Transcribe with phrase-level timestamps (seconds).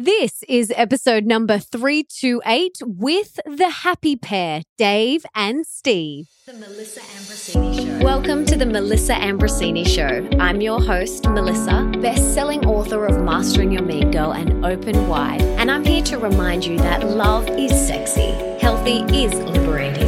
[0.00, 6.28] This is episode number 328 with the happy pear, Dave and Steve.
[6.46, 8.04] The Melissa Ambrosini Show.
[8.04, 10.28] Welcome to the Melissa Ambrosini Show.
[10.38, 15.42] I'm your host, Melissa, best selling author of Mastering Your Mean Girl and Open Wide.
[15.42, 18.30] And I'm here to remind you that love is sexy,
[18.60, 20.07] healthy is liberating,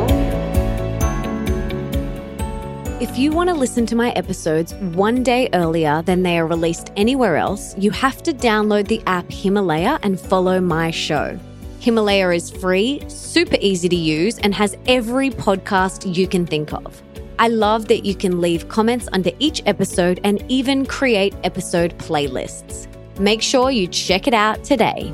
[3.01, 6.91] If you want to listen to my episodes one day earlier than they are released
[6.95, 11.35] anywhere else, you have to download the app Himalaya and follow my show.
[11.79, 17.01] Himalaya is free, super easy to use, and has every podcast you can think of.
[17.39, 22.85] I love that you can leave comments under each episode and even create episode playlists.
[23.19, 25.11] Make sure you check it out today.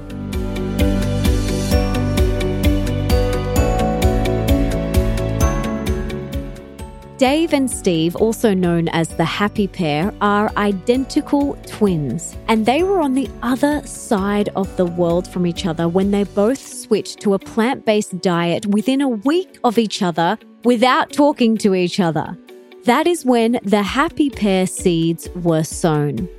[7.17, 13.01] Dave and Steve, also known as the Happy Pear, are identical twins, and they were
[13.01, 17.33] on the other side of the world from each other when they both switched to
[17.33, 22.37] a plant based diet within a week of each other without talking to each other.
[22.83, 26.29] That is when the Happy Pear seeds were sown.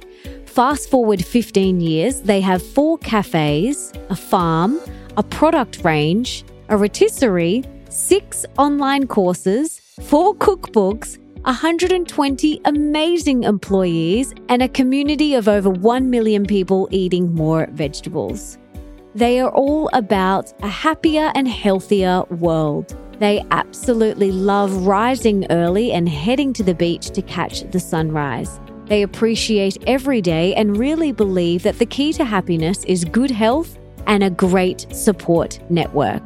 [0.46, 4.78] Fast forward 15 years, they have four cafes, a farm,
[5.16, 14.68] a product range, a rotisserie, six online courses, four cookbooks, 120 amazing employees, and a
[14.68, 18.58] community of over 1 million people eating more vegetables.
[19.14, 22.96] They are all about a happier and healthier world.
[23.18, 28.60] They absolutely love rising early and heading to the beach to catch the sunrise.
[28.86, 33.78] They appreciate every day and really believe that the key to happiness is good health
[34.06, 36.22] and a great support network.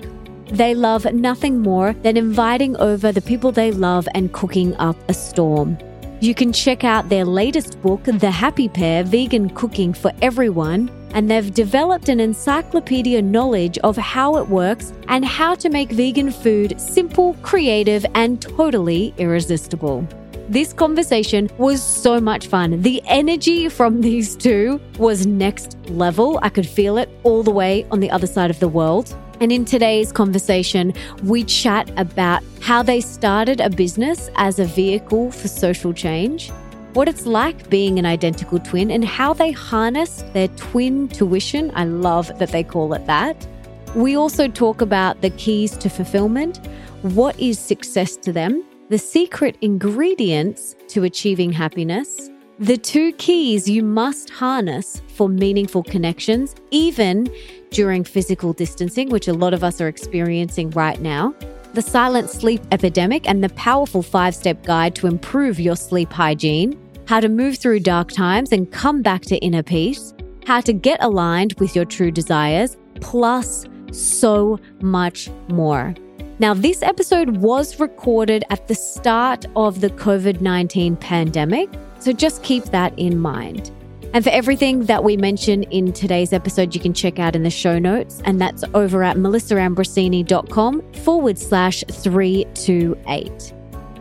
[0.53, 5.15] They love nothing more than inviting over the people they love and cooking up a
[5.15, 5.79] storm.
[6.21, 11.31] You can check out their latest book, The Happy Pear Vegan Cooking for Everyone, and
[11.31, 16.79] they've developed an encyclopedia knowledge of how it works and how to make vegan food
[16.79, 20.07] simple, creative, and totally irresistible.
[20.51, 22.83] This conversation was so much fun.
[22.83, 26.39] The energy from these two was next level.
[26.43, 29.17] I could feel it all the way on the other side of the world.
[29.43, 30.95] And in today's conversation,
[31.25, 36.51] we chat about how they started a business as a vehicle for social change,
[36.93, 41.73] what it's like being an identical twin, and how they harnessed their twin tuition.
[41.75, 43.49] I love that they call it that.
[43.97, 46.65] We also talk about the keys to fulfillment,
[47.03, 52.31] what is success to them, the secret ingredients to achieving happiness,
[52.61, 57.29] the two keys you must harness for meaningful connections, even
[57.73, 61.35] during physical distancing, which a lot of us are experiencing right now,
[61.75, 66.79] the silent sleep epidemic, and the powerful five step guide to improve your sleep hygiene,
[67.07, 70.15] how to move through dark times and come back to inner peace,
[70.47, 75.95] how to get aligned with your true desires, plus so much more.
[76.39, 81.69] Now, this episode was recorded at the start of the COVID 19 pandemic,
[82.01, 83.71] so just keep that in mind.
[84.15, 87.51] And for everything that we mention in today's episode, you can check out in the
[87.51, 93.55] show notes, and that's over at melissaambrosini.com forward slash 328.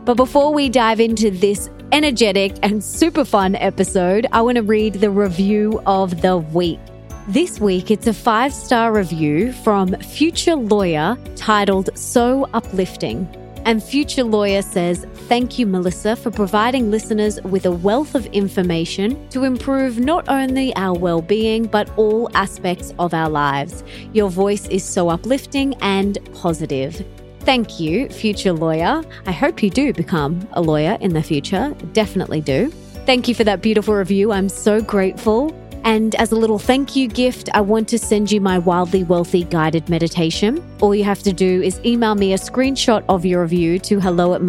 [0.03, 4.95] But before we dive into this energetic and super fun episode, I want to read
[4.95, 6.79] the review of the week.
[7.27, 13.40] This week, it's a five star review from Future Lawyer titled So Uplifting.
[13.65, 19.29] And Future Lawyer says, Thank you, Melissa, for providing listeners with a wealth of information
[19.29, 23.83] to improve not only our well being, but all aspects of our lives.
[24.13, 27.05] Your voice is so uplifting and positive.
[27.41, 29.03] Thank you, Future Lawyer.
[29.25, 31.75] I hope you do become a lawyer in the future.
[31.93, 32.69] Definitely do.
[33.05, 34.31] Thank you for that beautiful review.
[34.31, 35.55] I'm so grateful.
[35.83, 39.43] And as a little thank you gift, I want to send you my Wildly Wealthy
[39.45, 40.63] guided meditation.
[40.79, 44.33] All you have to do is email me a screenshot of your review to hello
[44.33, 44.41] at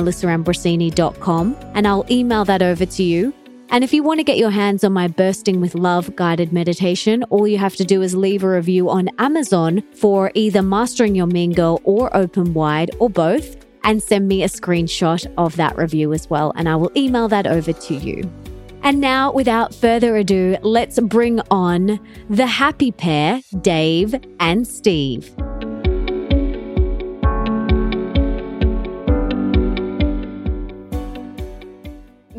[1.75, 3.33] and I'll email that over to you.
[3.71, 7.23] And if you want to get your hands on my Bursting with Love guided meditation,
[7.31, 11.27] all you have to do is leave a review on Amazon for either Mastering Your
[11.27, 16.13] Mean Girl or Open Wide or both, and send me a screenshot of that review
[16.13, 18.31] as well, and I will email that over to you.
[18.85, 25.31] And now, without further ado, let's bring on the happy pear, Dave and Steve.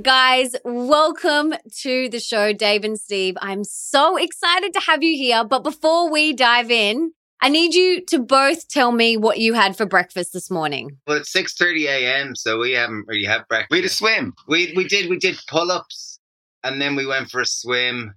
[0.01, 3.35] Guys, welcome to the show, Dave and Steve.
[3.39, 5.45] I'm so excited to have you here.
[5.45, 9.77] But before we dive in, I need you to both tell me what you had
[9.77, 10.97] for breakfast this morning.
[11.07, 13.71] Well, it's six thirty a.m., so we haven't really had breakfast.
[13.71, 16.12] We had a swim, We we did we did pull ups,
[16.63, 18.13] and then we went for a swim,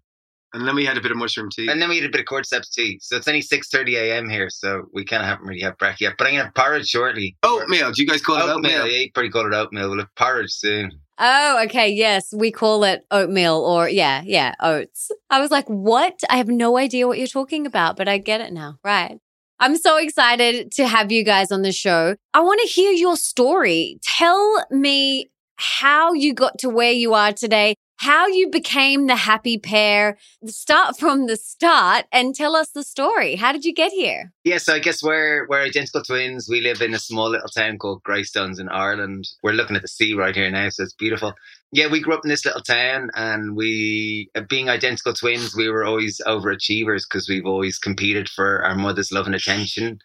[0.53, 1.69] and then we had a bit of mushroom tea.
[1.69, 2.99] and then we had a bit of cordyceps tea.
[3.03, 4.29] So it's only six thirty a.m.
[4.29, 6.15] here, so we kind of haven't really had breakfast yet.
[6.19, 7.37] But I'm gonna have porridge shortly.
[7.43, 7.93] oatmeal.
[7.93, 8.87] Do you guys call it Oatmeal, oatmeal?
[8.87, 9.91] yeah, you probably call it oatmeal.
[9.91, 10.93] We'll have porridge soon.
[11.19, 11.89] Oh, okay.
[11.89, 15.11] Yes, we call it oatmeal or, yeah, yeah, oats.
[15.31, 16.21] I was like, what?
[16.29, 18.77] I have no idea what you're talking about, but I get it now.
[18.85, 19.19] Right.
[19.59, 22.17] I'm so excited to have you guys on the show.
[22.35, 23.99] I want to hear your story.
[24.03, 29.59] Tell me how you got to where you are today, how you became the happy
[29.59, 30.19] pear.
[30.47, 33.37] Start from the start and tell us the story.
[33.37, 34.33] How did you get here?
[34.45, 36.47] Yeah, so I guess we're we're identical twins.
[36.49, 39.27] We live in a small little town called Greystones in Ireland.
[39.43, 41.35] We're looking at the sea right here now, so it's beautiful.
[41.73, 45.69] Yeah, we grew up in this little town, and we, uh, being identical twins, we
[45.69, 49.99] were always overachievers because we've always competed for our mother's love and attention.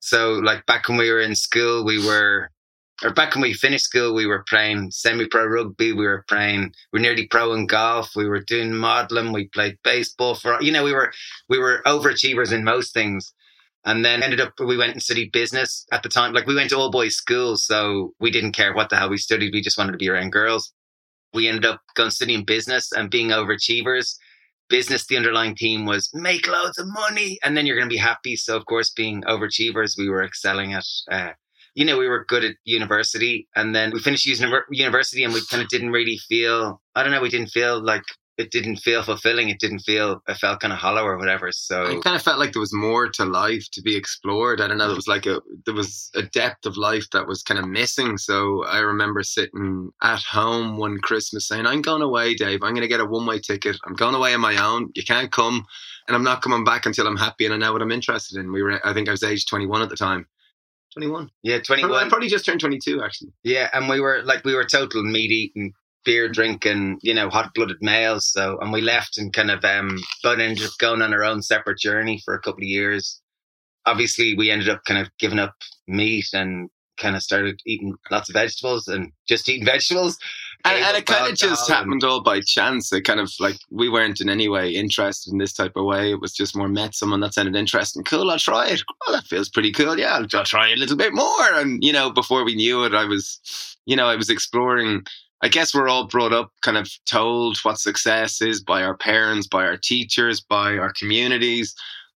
[0.00, 2.50] So, like back when we were in school, we were,
[3.02, 5.92] or back when we finished school, we were playing semi-pro rugby.
[5.92, 8.16] We were playing, we are nearly pro in golf.
[8.16, 9.32] We were doing modeling.
[9.32, 11.12] We played baseball for, you know, we were
[11.48, 13.32] we were overachievers in most things.
[13.84, 16.32] And then ended up, we went and studied business at the time.
[16.32, 19.18] Like we went to all boys schools, so we didn't care what the hell we
[19.18, 19.52] studied.
[19.52, 20.72] We just wanted to be around girls.
[21.32, 24.16] We ended up going studying business and being overachievers.
[24.68, 27.98] Business, the underlying theme was make loads of money and then you're going to be
[27.98, 28.34] happy.
[28.34, 31.32] So, of course, being overachievers, we were excelling at, uh,
[31.76, 33.46] you know, we were good at university.
[33.54, 37.12] And then we finished univer- university and we kind of didn't really feel, I don't
[37.12, 38.02] know, we didn't feel like
[38.38, 39.50] it didn't feel fulfilling.
[39.50, 41.52] It didn't feel, it felt kind of hollow or whatever.
[41.52, 44.62] So, I kind of felt like there was more to life to be explored.
[44.62, 44.90] I don't know.
[44.90, 48.18] It was like a there was a depth of life that was kind of missing.
[48.18, 52.62] So I remember sitting at home one Christmas saying, "I'm going away, Dave.
[52.62, 53.76] I'm going to get a one way ticket.
[53.86, 54.90] I'm going away on my own.
[54.94, 55.64] You can't come,
[56.06, 58.52] and I'm not coming back until I'm happy and I know what I'm interested in."
[58.52, 60.26] We were, I think, I was age 21 at the time.
[60.96, 61.30] 21.
[61.42, 61.58] yeah,
[62.06, 63.30] I probably just turned 22 actually.
[63.44, 65.72] Yeah, and we were like we were total meat eating,
[66.04, 68.26] beer drinking, you know, hot blooded males.
[68.26, 71.42] So and we left and kind of um but ended up going on our own
[71.42, 73.20] separate journey for a couple of years.
[73.84, 75.54] Obviously we ended up kind of giving up
[75.86, 80.16] meat and kind of started eating lots of vegetables and just eating vegetables.
[80.66, 82.92] And, and it kind of just happened all by chance.
[82.92, 86.10] It kind of like we weren't in any way interested in this type of way.
[86.10, 88.02] It was just more met someone that sounded interesting.
[88.04, 88.82] Cool, I'll try it.
[89.06, 89.98] Oh, that feels pretty cool.
[89.98, 91.54] Yeah, I'll, I'll try a little bit more.
[91.54, 93.40] And you know, before we knew it, I was,
[93.86, 95.04] you know, I was exploring.
[95.42, 99.46] I guess we're all brought up, kind of told what success is by our parents,
[99.46, 101.74] by our teachers, by our communities.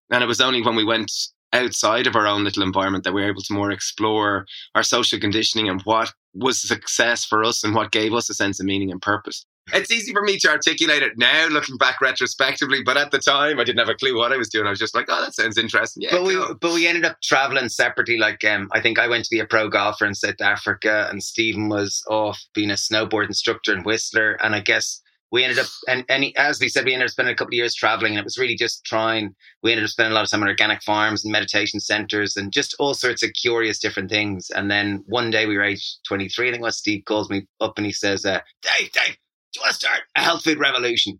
[0.09, 1.11] And it was only when we went
[1.53, 4.45] outside of our own little environment that we were able to more explore
[4.75, 8.59] our social conditioning and what was success for us and what gave us a sense
[8.59, 9.45] of meaning and purpose.
[9.73, 13.59] It's easy for me to articulate it now, looking back retrospectively, but at the time
[13.59, 14.65] I didn't have a clue what I was doing.
[14.65, 16.55] I was just like, "Oh, that sounds interesting." Yeah, but we cool.
[16.59, 18.17] but we ended up traveling separately.
[18.17, 21.23] Like um, I think I went to be a pro golfer in South Africa, and
[21.23, 24.33] Stephen was off being a snowboard instructor and whistler.
[24.43, 25.01] And I guess
[25.31, 27.57] we ended up and, and as we said, we ended up spending a couple of
[27.57, 29.33] years traveling, and it was really just trying.
[29.63, 32.51] We ended up spending a lot of time on organic farms and meditation centers, and
[32.51, 34.49] just all sorts of curious different things.
[34.49, 36.49] And then one day we were age twenty three.
[36.49, 39.17] I think what Steve calls me up and he says, uh, "Dave, Dave,
[39.53, 41.19] do you want to start a health food revolution?"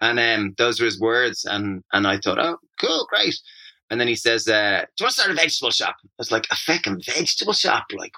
[0.00, 3.38] And um, those were his words, and and I thought, oh, cool, great.
[3.92, 5.96] And then he says, uh, Do you want to start a vegetable shop?
[6.02, 7.84] I was like, A fucking vegetable shop?
[7.94, 8.12] Like,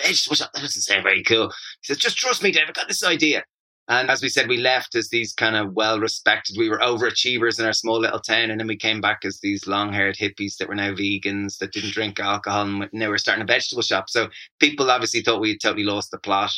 [0.00, 0.52] vegetable shop?
[0.54, 1.48] That doesn't sound very cool.
[1.48, 2.66] He says, Just trust me, Dave.
[2.68, 3.42] I got this idea.
[3.88, 7.60] And as we said, we left as these kind of well respected, we were overachievers
[7.60, 8.50] in our small little town.
[8.50, 11.72] And then we came back as these long haired hippies that were now vegans, that
[11.72, 12.62] didn't drink alcohol.
[12.62, 14.10] And now we're starting a vegetable shop.
[14.10, 14.28] So
[14.58, 16.52] people obviously thought we had totally lost the plot.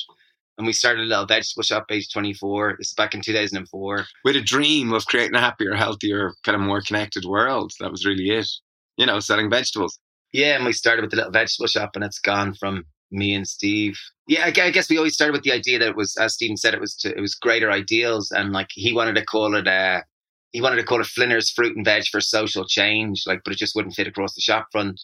[0.57, 2.77] And we started a little vegetable shop, age 24.
[2.79, 4.07] This is back in 2004.
[4.25, 7.73] with a dream of creating a happier, healthier, kind of more connected world.
[7.79, 8.49] That was really it.
[8.97, 10.01] You know, selling vegetables.
[10.33, 13.49] Yeah, and we started with the little vegetable shop, and it's gone from me and
[13.49, 13.99] Steve.
[14.27, 16.75] Yeah, I guess we always started with the idea that it was, as Stephen said,
[16.75, 20.03] it was to, it was greater ideals, and like he wanted to call it uh
[20.53, 23.59] he wanted to call it Flinner's Fruit and Veg for social change, like, but it
[23.59, 25.01] just wouldn't fit across the shop front.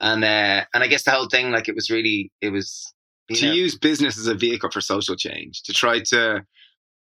[0.00, 2.92] And uh and I guess the whole thing, like, it was really, it was
[3.32, 6.42] to know, use business as a vehicle for social change, to try to,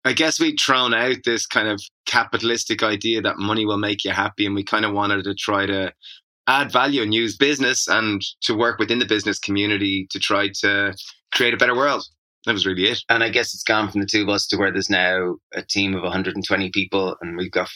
[0.04, 4.12] I guess we'd thrown out this kind of capitalistic idea that money will make you
[4.12, 4.46] happy.
[4.46, 5.94] And we kind of wanted to try to
[6.48, 10.94] add value and use business and to work within the business community to try to
[11.34, 12.04] create a better world.
[12.46, 13.04] That was really it.
[13.10, 15.62] and I guess it's gone from the two of us to where there's now a
[15.62, 17.70] team of 120 people, and we've got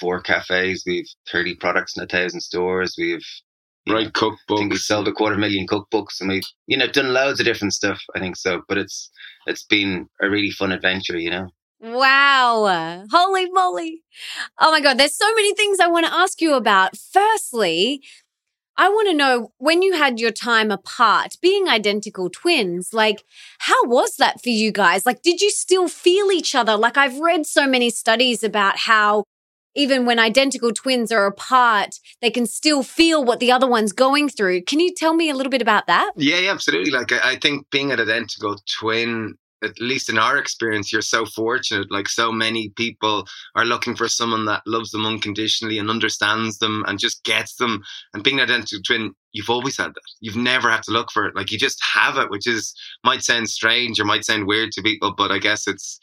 [0.00, 3.24] four cafes, we've 30 products in a thousand stores, we've
[3.86, 3.94] know.
[3.94, 4.08] Right
[4.52, 4.78] I think we cookbooks.
[4.78, 8.00] sold a quarter million cookbooks, and we've, you know, done loads of different stuff.
[8.14, 9.10] I think so, but it's
[9.46, 11.48] it's been a really fun adventure, you know.
[11.80, 13.04] Wow.
[13.10, 14.02] Holy moly.
[14.58, 14.98] Oh my God.
[14.98, 16.96] There's so many things I want to ask you about.
[16.96, 18.02] Firstly,
[18.76, 23.24] I want to know when you had your time apart, being identical twins, like,
[23.58, 25.04] how was that for you guys?
[25.04, 26.76] Like, did you still feel each other?
[26.76, 29.24] Like, I've read so many studies about how
[29.74, 34.28] even when identical twins are apart, they can still feel what the other one's going
[34.28, 34.62] through.
[34.62, 36.12] Can you tell me a little bit about that?
[36.16, 36.92] Yeah, yeah, absolutely.
[36.92, 41.26] Like I, I think being an identical twin, at least in our experience, you're so
[41.26, 41.90] fortunate.
[41.90, 46.84] Like so many people are looking for someone that loves them unconditionally and understands them
[46.86, 47.82] and just gets them.
[48.14, 50.02] And being an identical twin, you've always had that.
[50.20, 51.34] You've never had to look for it.
[51.34, 52.74] Like you just have it, which is
[53.04, 55.98] might sound strange or might sound weird to people, but I guess it's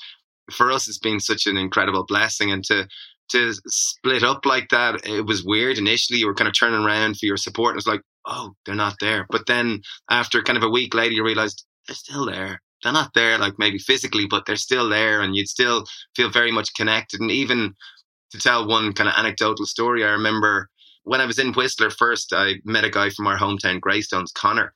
[0.52, 0.88] for us.
[0.88, 2.88] It's been such an incredible blessing, and to
[3.30, 6.20] to split up like that, it was weird initially.
[6.20, 8.98] You were kind of turning around for your support, and it's like, oh, they're not
[9.00, 9.26] there.
[9.30, 12.62] But then after kind of a week later, you realized they're still there.
[12.86, 16.52] They're not there, like maybe physically, but they're still there, and you'd still feel very
[16.52, 17.20] much connected.
[17.20, 17.74] And even
[18.32, 20.70] to tell one kind of anecdotal story, I remember
[21.04, 24.72] when I was in Whistler first, I met a guy from our hometown, Greystones, Connor.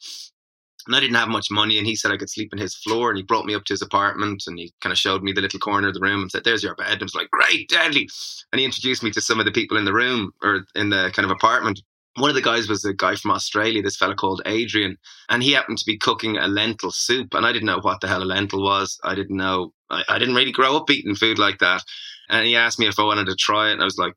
[0.87, 3.09] And I didn't have much money, and he said I could sleep on his floor.
[3.11, 5.41] And he brought me up to his apartment, and he kind of showed me the
[5.41, 7.69] little corner of the room and said, "There's your bed." And I was like, "Great,
[7.69, 8.09] deadly!"
[8.51, 11.11] And he introduced me to some of the people in the room or in the
[11.13, 11.79] kind of apartment.
[12.19, 14.97] One of the guys was a guy from Australia, this fella called Adrian,
[15.29, 17.33] and he happened to be cooking a lentil soup.
[17.33, 18.99] And I didn't know what the hell a lentil was.
[19.03, 19.73] I didn't know.
[19.89, 21.83] I, I didn't really grow up eating food like that.
[22.29, 24.13] And he asked me if I wanted to try it, and I was like,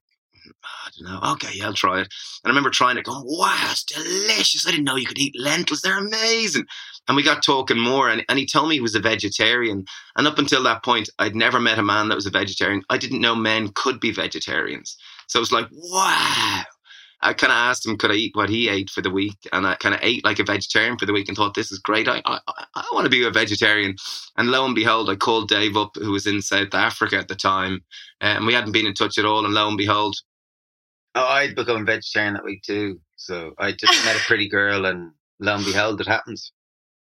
[0.64, 1.32] I don't know.
[1.32, 2.08] Okay, yeah, I'll try it.
[2.42, 4.66] And I remember trying it, going, wow, it's delicious.
[4.66, 5.80] I didn't know you could eat lentils.
[5.80, 6.66] They're amazing.
[7.08, 9.84] And we got talking more, and, and he told me he was a vegetarian.
[10.16, 12.82] And up until that point, I'd never met a man that was a vegetarian.
[12.90, 14.96] I didn't know men could be vegetarians.
[15.28, 16.62] So it was like, wow.
[17.22, 19.38] I kind of asked him, could I eat what he ate for the week?
[19.52, 21.78] And I kind of ate like a vegetarian for the week and thought, this is
[21.78, 22.08] great.
[22.08, 22.40] I, I,
[22.74, 23.94] I want to be a vegetarian.
[24.36, 27.36] And lo and behold, I called Dave up, who was in South Africa at the
[27.36, 27.84] time.
[28.20, 29.44] Eh, and we hadn't been in touch at all.
[29.44, 30.16] And lo and behold,
[31.14, 33.00] Oh, I'd become a vegetarian that week too.
[33.16, 36.52] So I just met a pretty girl, and lo and behold, it happens.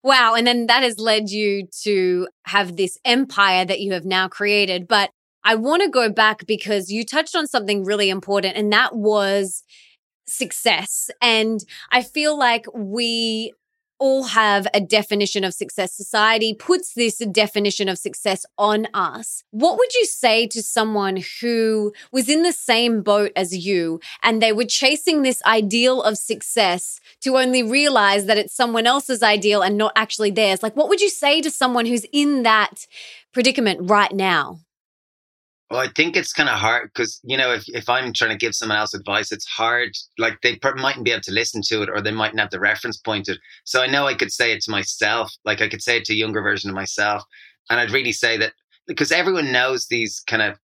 [0.04, 0.34] Wow.
[0.36, 4.88] And then that has led you to have this empire that you have now created.
[4.88, 5.12] But
[5.44, 9.64] I want to go back because you touched on something really important, and that was
[10.30, 11.10] success.
[11.22, 13.54] And I feel like we
[14.00, 15.94] all have a definition of success.
[15.94, 19.44] Society puts this definition of success on us.
[19.52, 24.42] What would you say to someone who was in the same boat as you and
[24.42, 29.62] they were chasing this ideal of success to only realize that it's someone else's ideal
[29.62, 30.64] and not actually theirs?
[30.64, 32.88] Like, what would you say to someone who's in that
[33.34, 34.60] predicament right now?
[35.70, 38.38] Well, I think it's kind of hard because you know if, if I'm trying to
[38.38, 39.92] give someone else advice, it's hard.
[40.18, 42.98] Like they mightn't be able to listen to it, or they mightn't have the reference
[42.98, 43.40] pointed.
[43.66, 46.14] So I know I could say it to myself, like I could say it to
[46.14, 47.24] a younger version of myself,
[47.70, 48.54] and I'd really say that
[48.88, 50.58] because everyone knows these kind of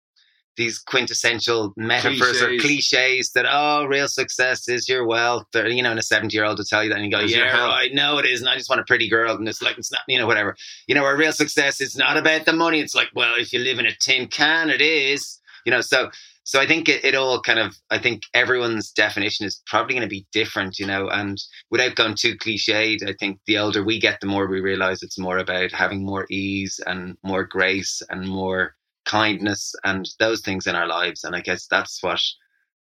[0.57, 2.89] these quintessential metaphors or Cliches.
[2.89, 6.45] cliches that oh, real success is your wealth, or you know, and a seventy year
[6.45, 8.47] old will tell you that, and you go, Is yeah, right, no, it isn't.
[8.47, 10.55] I just want a pretty girl, and it's like it's not, you know, whatever.
[10.87, 12.79] You know, a real success is not about the money.
[12.79, 15.39] It's like, well, if you live in a tin can, it is.
[15.65, 16.09] You know, so
[16.43, 20.07] so I think it, it all kind of I think everyone's definition is probably going
[20.07, 20.77] to be different.
[20.77, 21.37] You know, and
[21.71, 25.19] without going too cliched, I think the older we get, the more we realize it's
[25.19, 30.75] more about having more ease and more grace and more kindness and those things in
[30.75, 31.23] our lives.
[31.23, 32.21] And I guess that's what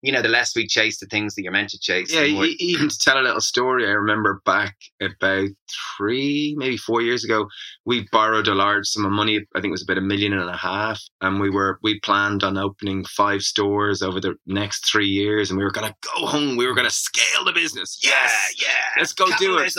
[0.02, 0.22] you know.
[0.22, 2.98] The less we chase the things that you're meant to chase, Yeah, more, even to
[3.00, 5.50] tell a little story, I remember back about
[5.98, 7.48] three, maybe four years ago,
[7.86, 9.38] we borrowed a large sum of money.
[9.56, 12.44] I think it was about a million and a half, and we were we planned
[12.44, 16.28] on opening five stores over the next three years, and we were going to go
[16.28, 16.56] home.
[16.56, 18.00] We were going to scale the business.
[18.04, 19.74] Yeah, yeah, let's go do it.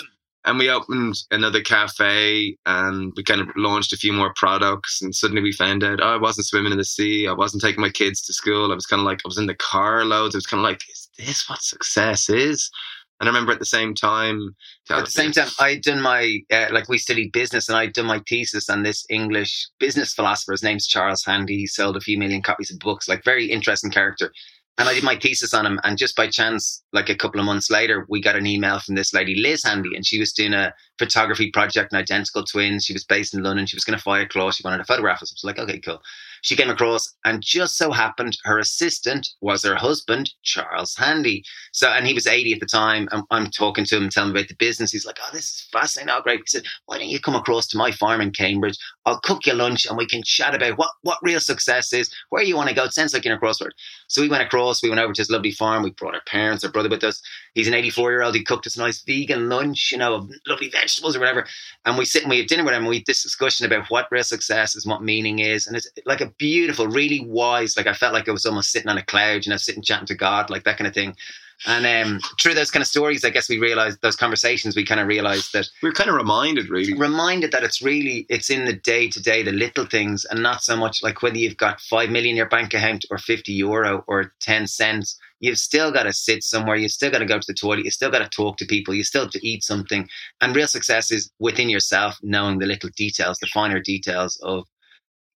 [0.47, 5.03] And we opened another cafe, and we kind of launched a few more products.
[5.03, 7.27] And suddenly we found out oh, I wasn't swimming in the sea.
[7.27, 8.71] I wasn't taking my kids to school.
[8.71, 10.35] I was kind of like I was in the car loads.
[10.35, 12.71] I was kind of like, is this what success is?
[13.19, 14.55] And I remember at the same time,
[14.91, 18.05] At the same time, I'd done my, uh, like, we studied business and I'd done
[18.05, 20.53] my thesis on this English business philosopher.
[20.53, 21.57] His name's Charles Handy.
[21.57, 24.31] He sold a few million copies of books, like, very interesting character.
[24.79, 25.81] And I did my thesis on him.
[25.85, 28.95] And just by chance, like a couple of months later, we got an email from
[28.95, 32.85] this lady, Liz Handy, and she was doing a photography project and identical twins.
[32.85, 33.65] She was based in London.
[33.67, 34.57] She was going to fly across.
[34.57, 35.33] She wanted to photograph us.
[35.33, 36.03] I was like, okay, cool.
[36.47, 41.43] She came across, and just so happened her assistant was her husband, Charles Handy.
[41.73, 43.09] So, and he was 80 at the time.
[43.11, 44.93] And I'm talking to him, telling him about the business.
[44.93, 46.15] He's like, oh, this is fascinating.
[46.17, 46.43] Oh, great.
[46.43, 48.79] He said, why don't you come across to my farm in Cambridge?
[49.07, 52.45] I'll cook you lunch and we can chat about what, what real success is, where
[52.45, 52.85] you want to go.
[52.85, 53.73] It sounds like you're in a crossword.
[54.07, 55.83] So we went across, we went over to his lovely farm.
[55.83, 57.21] We brought our parents, our brother with us.
[57.57, 58.35] He's an 84 year old.
[58.35, 61.47] He cooked us a nice vegan lunch, you know, of lovely vegetables or whatever.
[61.87, 63.89] And we sit and we have dinner with him and we had this discussion about
[63.89, 65.67] what real success is, what meaning is.
[65.67, 68.91] And it's like a beautiful, really wise, like I felt like I was almost sitting
[68.91, 71.17] on a cloud, you know, sitting chatting to God, like that kind of thing.
[71.65, 75.01] And um, through those kind of stories, I guess we realized those conversations, we kind
[75.01, 78.75] of realized that we're kind of reminded, really, reminded that it's really it's in the
[78.75, 82.11] day to day, the little things, and not so much like whether you've got five
[82.11, 85.19] million in your bank account or fifty euro or ten cents.
[85.41, 86.77] You've still got to sit somewhere.
[86.77, 87.85] You've still got to go to the toilet.
[87.85, 88.95] You still got to talk to people.
[88.95, 90.09] You still have to eat something.
[90.41, 94.67] And real success is within yourself, knowing the little details, the finer details of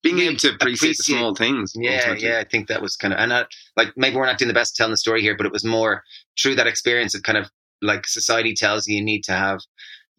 [0.02, 1.72] being able to appreciate, appreciate, the small things.
[1.74, 2.28] Yeah, ultimately.
[2.28, 3.44] yeah, I think that was kind of, and I,
[3.76, 6.02] like maybe we're not doing the best telling the story here, but it was more
[6.40, 7.50] through that experience of kind of
[7.82, 9.60] like society tells you you need to have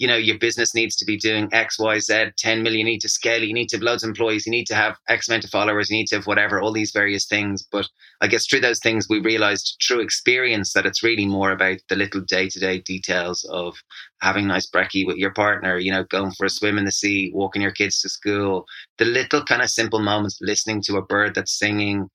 [0.01, 3.01] you know, your business needs to be doing X, Y, Z, 10 million, you need
[3.01, 5.43] to scale, you need to have loads of employees, you need to have X amount
[5.43, 7.63] of followers, you need to have whatever, all these various things.
[7.71, 7.87] But
[8.19, 11.95] I guess through those things, we realized through experience that it's really more about the
[11.95, 13.77] little day to day details of
[14.21, 17.31] having nice brekkie with your partner, you know, going for a swim in the sea,
[17.33, 18.65] walking your kids to school,
[18.97, 22.07] the little kind of simple moments, listening to a bird that's singing,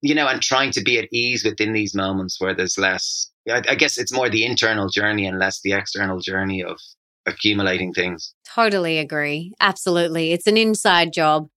[0.00, 3.30] you know, and trying to be at ease within these moments where there's less.
[3.48, 6.78] I guess it's more the internal journey and less the external journey of
[7.26, 8.34] accumulating things.
[8.44, 9.52] Totally agree.
[9.60, 10.32] Absolutely.
[10.32, 11.48] It's an inside job.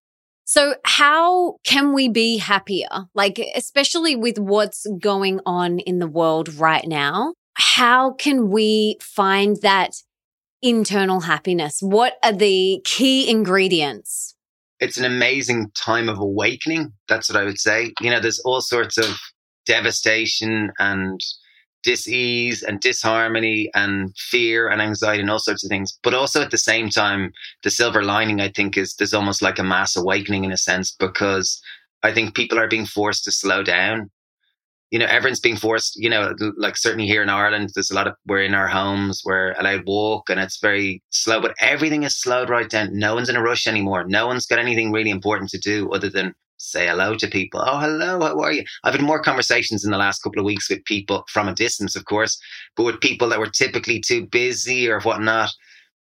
[0.48, 2.88] So, how can we be happier?
[3.16, 9.58] Like, especially with what's going on in the world right now, how can we find
[9.62, 9.96] that
[10.62, 11.80] internal happiness?
[11.82, 14.36] What are the key ingredients?
[14.80, 16.92] It's an amazing time of awakening.
[17.08, 17.94] That's what I would say.
[18.02, 19.18] You know, there's all sorts of
[19.66, 21.20] devastation and
[21.84, 26.50] dis-ease and disharmony and fear and anxiety and all sorts of things but also at
[26.50, 27.32] the same time
[27.62, 30.92] the silver lining i think is there's almost like a mass awakening in a sense
[31.00, 31.62] because
[32.02, 34.10] i think people are being forced to slow down
[34.92, 38.08] you know everyone's being forced you know like certainly here in ireland there's a lot
[38.08, 42.20] of we're in our homes we're allowed walk and it's very slow but everything is
[42.20, 45.50] slowed right down no one's in a rush anymore no one's got anything really important
[45.50, 47.62] to do other than say hello to people.
[47.66, 48.64] Oh, hello, how are you?
[48.84, 51.96] I've had more conversations in the last couple of weeks with people from a distance,
[51.96, 52.40] of course,
[52.76, 55.52] but with people that were typically too busy or whatnot.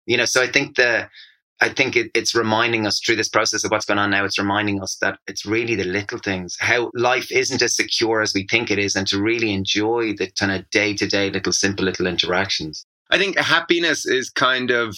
[0.06, 1.10] You know, so I think the
[1.64, 4.26] I think it, it's reminding us through this process of what's going on now.
[4.26, 8.34] It's reminding us that it's really the little things, how life isn't as secure as
[8.34, 11.54] we think it is, and to really enjoy the kind of day to day little
[11.54, 12.86] simple little interactions.
[13.12, 14.98] I think happiness is kind of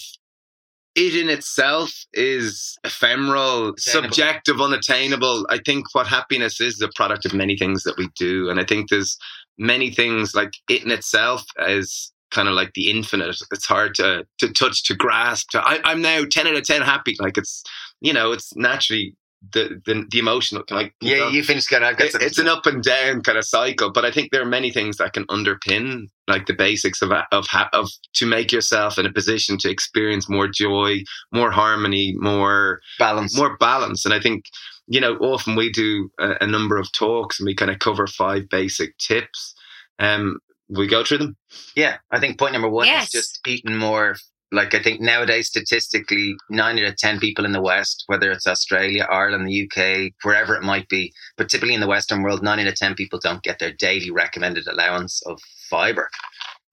[0.96, 3.76] it in itself is ephemeral, Attainable.
[4.08, 5.46] subjective, unattainable.
[5.50, 8.48] I think what happiness is a product of many things that we do.
[8.48, 9.16] And I think there's
[9.58, 13.36] many things like it in itself is kind of like the infinite.
[13.50, 15.50] It's hard to, to touch, to grasp.
[15.50, 17.16] To, I, I'm now 10 out of 10 happy.
[17.18, 17.64] Like it's,
[18.00, 19.16] you know, it's naturally
[19.52, 22.66] the the, the emotional like yeah know, you finished kind of it, it's an up
[22.66, 26.06] and down kind of cycle but i think there are many things that can underpin
[26.26, 30.48] like the basics of of of to make yourself in a position to experience more
[30.48, 30.98] joy
[31.32, 34.46] more harmony more balance more balance and i think
[34.86, 38.06] you know often we do a, a number of talks and we kind of cover
[38.06, 39.54] five basic tips
[39.98, 41.36] um we go through them
[41.74, 43.06] yeah i think point number one yes.
[43.06, 44.16] is just eating more
[44.52, 48.46] like I think nowadays statistically nine out of ten people in the West, whether it's
[48.46, 52.60] Australia, Ireland, the UK, wherever it might be, but typically in the Western world, nine
[52.60, 56.08] out of ten people don't get their daily recommended allowance of fiber.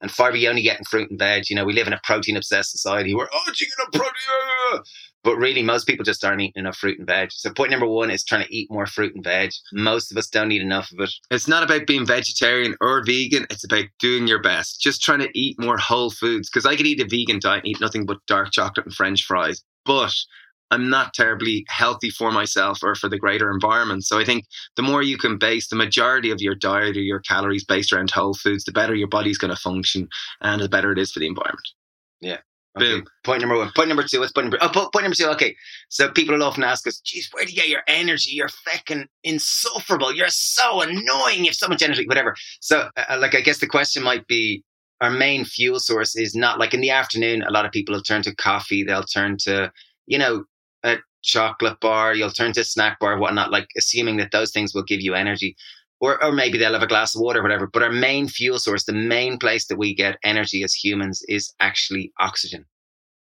[0.03, 1.49] And fiber only get in fruit and veg.
[1.49, 4.83] You know, we live in a protein obsessed society where oh chicken and protein
[5.23, 7.31] but really, most people just aren't eating enough fruit and veg.
[7.31, 9.51] So, point number one is trying to eat more fruit and veg.
[9.71, 11.11] Most of us don't eat enough of it.
[11.31, 14.81] It's not about being vegetarian or vegan, it's about doing your best.
[14.81, 16.49] Just trying to eat more whole foods.
[16.49, 19.23] Because I could eat a vegan diet and eat nothing but dark chocolate and French
[19.23, 19.63] fries.
[19.85, 20.13] But
[20.73, 24.05] I'm not terribly healthy for myself or for the greater environment.
[24.05, 27.19] So I think the more you can base the majority of your diet or your
[27.19, 30.09] calories based around whole foods, the better your body's going to function
[30.41, 31.67] and the better it is for the environment.
[32.21, 32.39] Yeah.
[32.75, 32.87] Okay.
[32.87, 33.05] Boom.
[33.23, 33.71] Point number one.
[33.75, 34.19] Point number two.
[34.19, 34.57] What's point number?
[34.59, 35.27] Oh, point number two.
[35.27, 35.55] Okay.
[35.89, 38.31] So people will often ask us, "Geez, where do you get your energy?
[38.31, 40.11] You're fucking insufferable.
[40.11, 41.39] You're so annoying.
[41.39, 42.07] You have so much energy.
[42.07, 44.63] Whatever." So, uh, uh, like, I guess the question might be,
[45.01, 47.43] our main fuel source is not like in the afternoon.
[47.43, 48.83] A lot of people will turn to coffee.
[48.83, 49.71] They'll turn to,
[50.07, 50.45] you know,
[50.83, 52.13] a chocolate bar.
[52.13, 53.51] You'll turn to a snack bar, whatnot.
[53.51, 55.55] Like, assuming that those things will give you energy
[56.03, 57.65] or, or maybe they'll have a glass of water whatever.
[57.65, 61.53] But our main fuel source, the main place that we get energy as humans is
[61.61, 62.65] actually oxygen.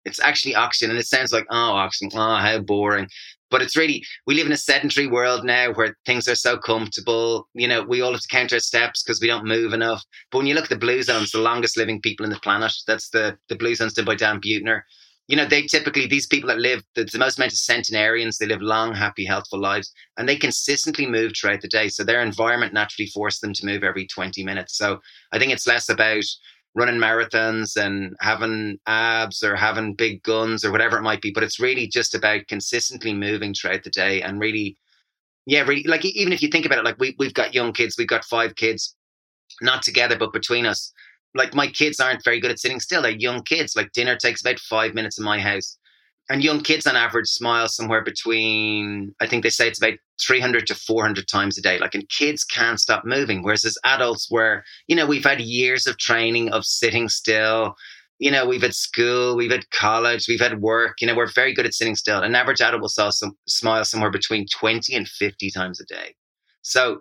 [0.06, 0.88] It's actually oxygen.
[0.88, 3.06] And it sounds like, oh, oxygen, oh, how boring.
[3.50, 7.48] But it's really, we live in a sedentary world now where things are so comfortable.
[7.52, 10.02] You know, we all have to count our steps because we don't move enough.
[10.30, 12.72] But when you look at the Blue Zones, the longest living people in the planet,
[12.86, 14.80] that's the, the Blue Zones done by Dan Buettner.
[15.30, 18.62] You know, they typically, these people that live, the, the most amount centenarians, they live
[18.62, 21.88] long, happy, healthful lives, and they consistently move throughout the day.
[21.88, 24.76] So their environment naturally forces them to move every 20 minutes.
[24.76, 24.98] So
[25.32, 26.24] I think it's less about,
[26.74, 31.32] running marathons and having abs or having big guns or whatever it might be.
[31.32, 34.76] But it's really just about consistently moving throughout the day and really,
[35.46, 37.96] yeah, really like even if you think about it, like we we've got young kids,
[37.98, 38.94] we've got five kids,
[39.60, 40.92] not together but between us.
[41.34, 43.02] Like my kids aren't very good at sitting still.
[43.02, 43.76] They're young kids.
[43.76, 45.78] Like dinner takes about five minutes in my house
[46.30, 50.66] and young kids on average smile somewhere between i think they say it's about 300
[50.68, 54.64] to 400 times a day like and kids can't stop moving whereas as adults where
[54.86, 57.74] you know we've had years of training of sitting still
[58.18, 61.52] you know we've had school we've had college we've had work you know we're very
[61.52, 65.50] good at sitting still an average adult will some, smile somewhere between 20 and 50
[65.50, 66.14] times a day
[66.62, 67.00] so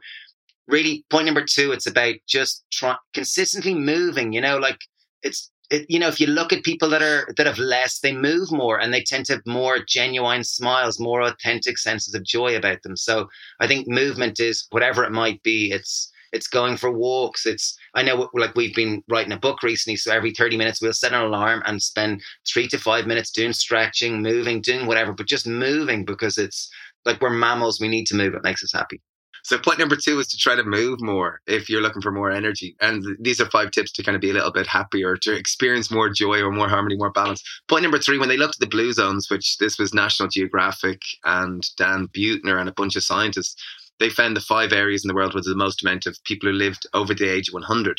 [0.70, 4.80] really point number two it's about just try, consistently moving you know like
[5.24, 8.14] it's it, you know, if you look at people that are that have less, they
[8.14, 12.56] move more and they tend to have more genuine smiles, more authentic senses of joy
[12.56, 12.96] about them.
[12.96, 13.28] So
[13.60, 15.72] I think movement is whatever it might be.
[15.72, 17.46] It's it's going for walks.
[17.46, 20.94] It's I know like we've been writing a book recently, so every thirty minutes we'll
[20.94, 25.28] set an alarm and spend three to five minutes doing stretching, moving, doing whatever, but
[25.28, 26.70] just moving because it's
[27.06, 27.80] like we're mammals.
[27.80, 28.34] We need to move.
[28.34, 29.02] It makes us happy.
[29.44, 32.32] So point number two is to try to move more if you're looking for more
[32.32, 32.76] energy.
[32.82, 35.92] And these are five tips to kind of be a little bit happier, to experience
[35.92, 37.44] more joy or more harmony, more balance.
[37.68, 41.02] Point number three, when they looked at the blue zones, which this was National Geographic
[41.26, 43.56] and Dan Buettner and a bunch of scientists,
[44.00, 46.56] they found the five areas in the world with the most amount of people who
[46.56, 47.98] lived over the age of 100.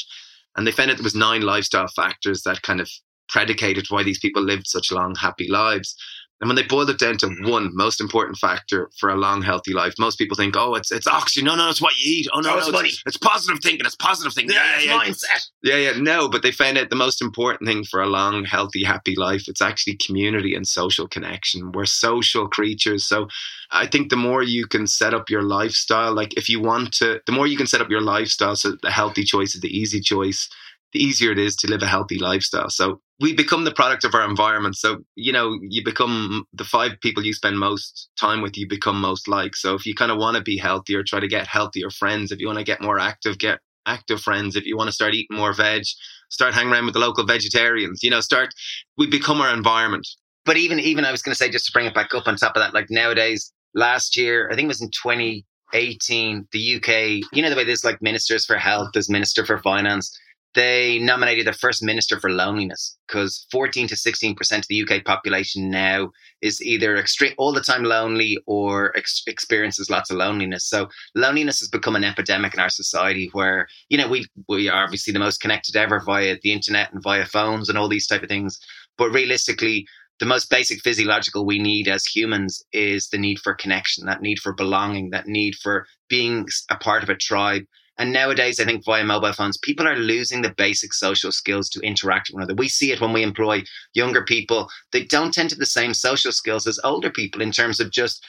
[0.57, 2.91] And they found that there was nine lifestyle factors that kind of
[3.29, 5.95] predicated why these people lived such long, happy lives.
[6.41, 9.75] And when they boiled it down to one most important factor for a long, healthy
[9.75, 11.47] life, most people think, oh, it's it's oxygen.
[11.47, 12.29] No, no, it's what you eat.
[12.33, 12.91] Oh, no, Oh, it's money.
[13.07, 13.85] it's positive thinking.
[13.85, 14.55] It's positive thinking.
[14.57, 15.49] Yeah, it's yeah, mindset.
[15.63, 15.93] yeah, yeah.
[16.01, 19.49] No, but they found out the most important thing for a long, healthy, happy life,
[19.49, 21.73] it's actually community and social connection.
[21.73, 23.07] We're social creatures.
[23.07, 23.29] So
[23.71, 27.21] I think the more you can set up your lifestyle, like if you want to,
[27.27, 30.01] the more you can set up your lifestyle so the healthy choice is the easy
[30.01, 30.49] choice,
[30.93, 32.71] the easier it is to live a healthy lifestyle.
[32.71, 34.77] So we become the product of our environment.
[34.77, 39.01] So, you know, you become the five people you spend most time with, you become
[39.01, 39.55] most like.
[39.55, 42.33] So if you kind of want to be healthier, try to get healthier friends.
[42.33, 44.57] If you want to get more active, get active friends.
[44.57, 45.83] If you want to start eating more veg,
[46.31, 48.03] start hanging around with the local vegetarians.
[48.03, 48.55] You know, start,
[48.97, 50.09] we become our environment.
[50.47, 52.37] But even even I was going to say just to bring it back up on
[52.37, 57.29] top of that, like nowadays, last year I think it was in 2018, the UK.
[57.33, 60.11] You know the way there's like ministers for health, there's minister for finance.
[60.55, 65.05] They nominated their first minister for loneliness because 14 to 16 percent of the UK
[65.05, 66.11] population now
[66.43, 70.65] is either extreme all the time lonely or ex- experiences lots of loneliness.
[70.67, 74.83] So loneliness has become an epidemic in our society where you know we we are
[74.85, 78.23] obviously the most connected ever via the internet and via phones and all these type
[78.23, 78.59] of things.
[78.99, 79.87] But realistically,
[80.21, 84.39] the most basic physiological we need as humans is the need for connection, that need
[84.39, 87.63] for belonging, that need for being a part of a tribe.
[88.01, 91.81] And nowadays, I think via mobile phones, people are losing the basic social skills to
[91.81, 92.55] interact with one another.
[92.55, 94.71] We see it when we employ younger people.
[94.91, 98.25] They don't tend to the same social skills as older people in terms of just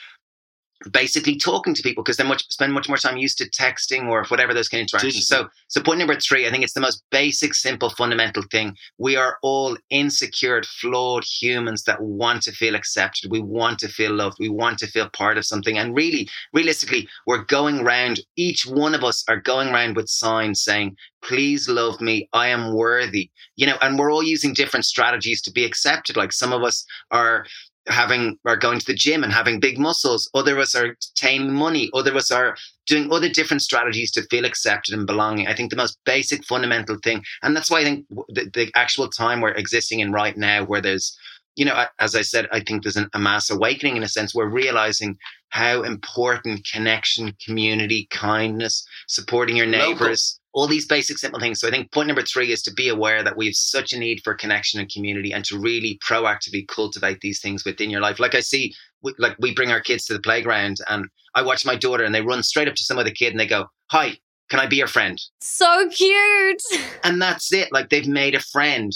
[0.89, 4.25] basically talking to people because they much spend much more time used to texting or
[4.25, 5.27] whatever those kind of interactions.
[5.27, 8.75] So, so point number three, I think it's the most basic, simple, fundamental thing.
[8.97, 13.31] We are all insecure, flawed humans that want to feel accepted.
[13.31, 14.37] We want to feel loved.
[14.39, 15.77] We want to feel part of something.
[15.77, 18.21] And really, realistically, we're going around.
[18.35, 22.27] Each one of us are going around with signs saying, "Please love me.
[22.33, 26.17] I am worthy." You know, and we're all using different strategies to be accepted.
[26.17, 27.45] Like some of us are
[27.87, 30.29] having are going to the gym and having big muscles.
[30.33, 31.89] Other of us are attaining money.
[31.93, 35.47] Other of us are doing other different strategies to feel accepted and belonging.
[35.47, 39.09] I think the most basic fundamental thing, and that's why I think the, the actual
[39.09, 41.17] time we're existing in right now, where there's
[41.55, 44.33] you know, as I said, I think there's an, a mass awakening in a sense.
[44.33, 45.17] We're realizing
[45.49, 51.59] how important connection, community, kindness, supporting your neighbors, all these basic simple things.
[51.59, 53.99] So I think point number three is to be aware that we have such a
[53.99, 58.19] need for connection and community and to really proactively cultivate these things within your life.
[58.19, 61.65] Like I see, we, like we bring our kids to the playground and I watch
[61.65, 64.17] my daughter and they run straight up to some other kid and they go, hi,
[64.49, 65.21] can I be your friend?
[65.41, 66.61] So cute.
[67.03, 67.71] And that's it.
[67.71, 68.91] Like they've made a friend.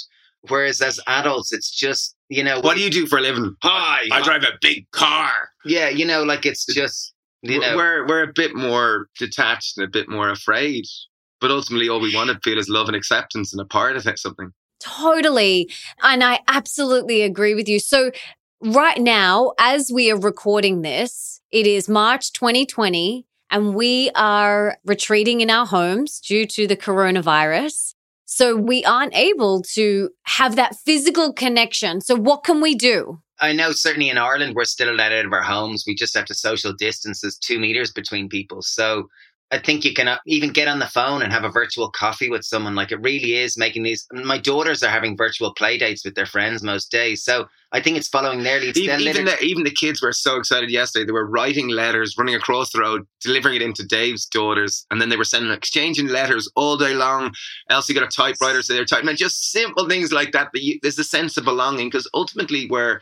[0.50, 3.56] Whereas as adults, it's just, you know, What do you do for a living?
[3.64, 5.32] Hi, I drive a big car.
[5.64, 9.86] yeah, you know, like it's just, you know, we're we're a bit more detached and
[9.86, 10.84] a bit more afraid.
[11.46, 14.08] But ultimately, all we want to feel is love and acceptance and a part of
[14.08, 14.52] it, something.
[14.80, 15.70] Totally.
[16.02, 17.80] And I absolutely agree with you.
[17.80, 18.10] So,
[18.64, 25.42] right now, as we are recording this, it is March 2020, and we are retreating
[25.42, 27.94] in our homes due to the coronavirus.
[28.26, 32.02] So, we aren't able to have that physical connection.
[32.02, 33.22] So, what can we do?
[33.40, 35.84] I know certainly in Ireland, we're still allowed out of our homes.
[35.86, 37.22] We just have to social distance.
[37.22, 38.64] There's two meters between people.
[38.64, 39.10] So
[39.52, 42.30] I think you can uh, even get on the phone and have a virtual coffee
[42.30, 42.74] with someone.
[42.74, 44.08] Like it really is making these.
[44.12, 47.24] My daughters are having virtual play dates with their friends most days.
[47.24, 48.78] So I think it's following their leads.
[48.78, 51.06] Even, even, the, even the kids were so excited yesterday.
[51.06, 55.10] They were writing letters, running across the road, delivering it into Dave's daughters, and then
[55.10, 57.34] they were sending exchanging letters all day long.
[57.70, 59.10] Elsie got a typewriter, so they're typing.
[59.10, 60.50] And just simple things like that.
[60.54, 63.00] But you, there's a sense of belonging because ultimately we're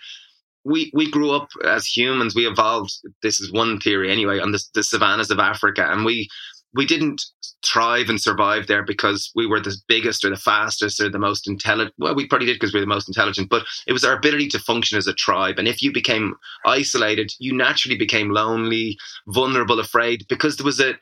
[0.63, 2.35] we we grew up as humans.
[2.35, 2.93] We evolved.
[3.21, 6.29] This is one theory anyway on the, the savannas of Africa, and we
[6.73, 7.21] we didn't
[7.65, 11.47] thrive and survive there because we were the biggest or the fastest or the most
[11.47, 11.93] intelligent.
[11.97, 14.47] Well, we probably did because we were the most intelligent, but it was our ability
[14.49, 15.59] to function as a tribe.
[15.59, 18.97] And if you became isolated, you naturally became lonely,
[19.27, 20.95] vulnerable, afraid because there was a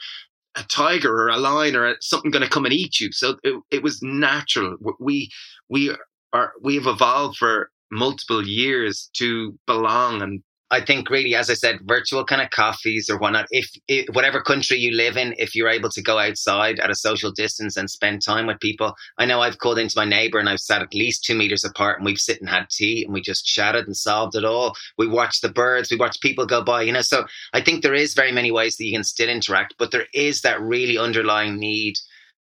[0.55, 3.09] a tiger or a lion or something going to come and eat you.
[3.13, 4.75] So it, it was natural.
[4.99, 5.31] We
[5.69, 5.95] we
[6.33, 11.53] are we have evolved for multiple years to belong and I think really, as I
[11.53, 13.45] said, virtual kind of coffees or whatnot.
[13.51, 16.95] If, if, whatever country you live in, if you're able to go outside at a
[16.95, 20.47] social distance and spend time with people, I know I've called into my neighbor and
[20.47, 23.19] I've sat at least two meters apart and we've sit and had tea and we
[23.19, 24.73] just chatted and solved it all.
[24.97, 27.01] We watched the birds, we watched people go by, you know.
[27.01, 30.07] So I think there is very many ways that you can still interact, but there
[30.13, 31.95] is that really underlying need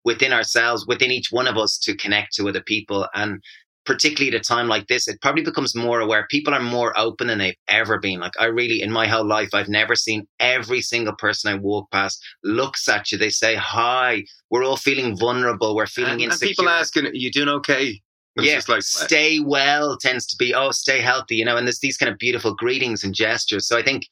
[0.05, 3.07] within ourselves, within each one of us to connect to other people.
[3.15, 3.41] And
[3.89, 6.27] particularly at a time like this, it probably becomes more aware.
[6.29, 8.19] People are more open than they've ever been.
[8.19, 11.89] Like I really, in my whole life, I've never seen every single person I walk
[11.91, 13.17] past looks at you.
[13.17, 14.25] They say hi.
[14.51, 15.75] We're all feeling vulnerable.
[15.75, 16.49] We're feeling and, insecure.
[16.49, 17.99] And people asking, "Are you doing okay?"
[18.35, 21.37] It's yeah, like, stay well tends to be oh, stay healthy.
[21.37, 23.67] You know, and there's these kind of beautiful greetings and gestures.
[23.67, 24.03] So I think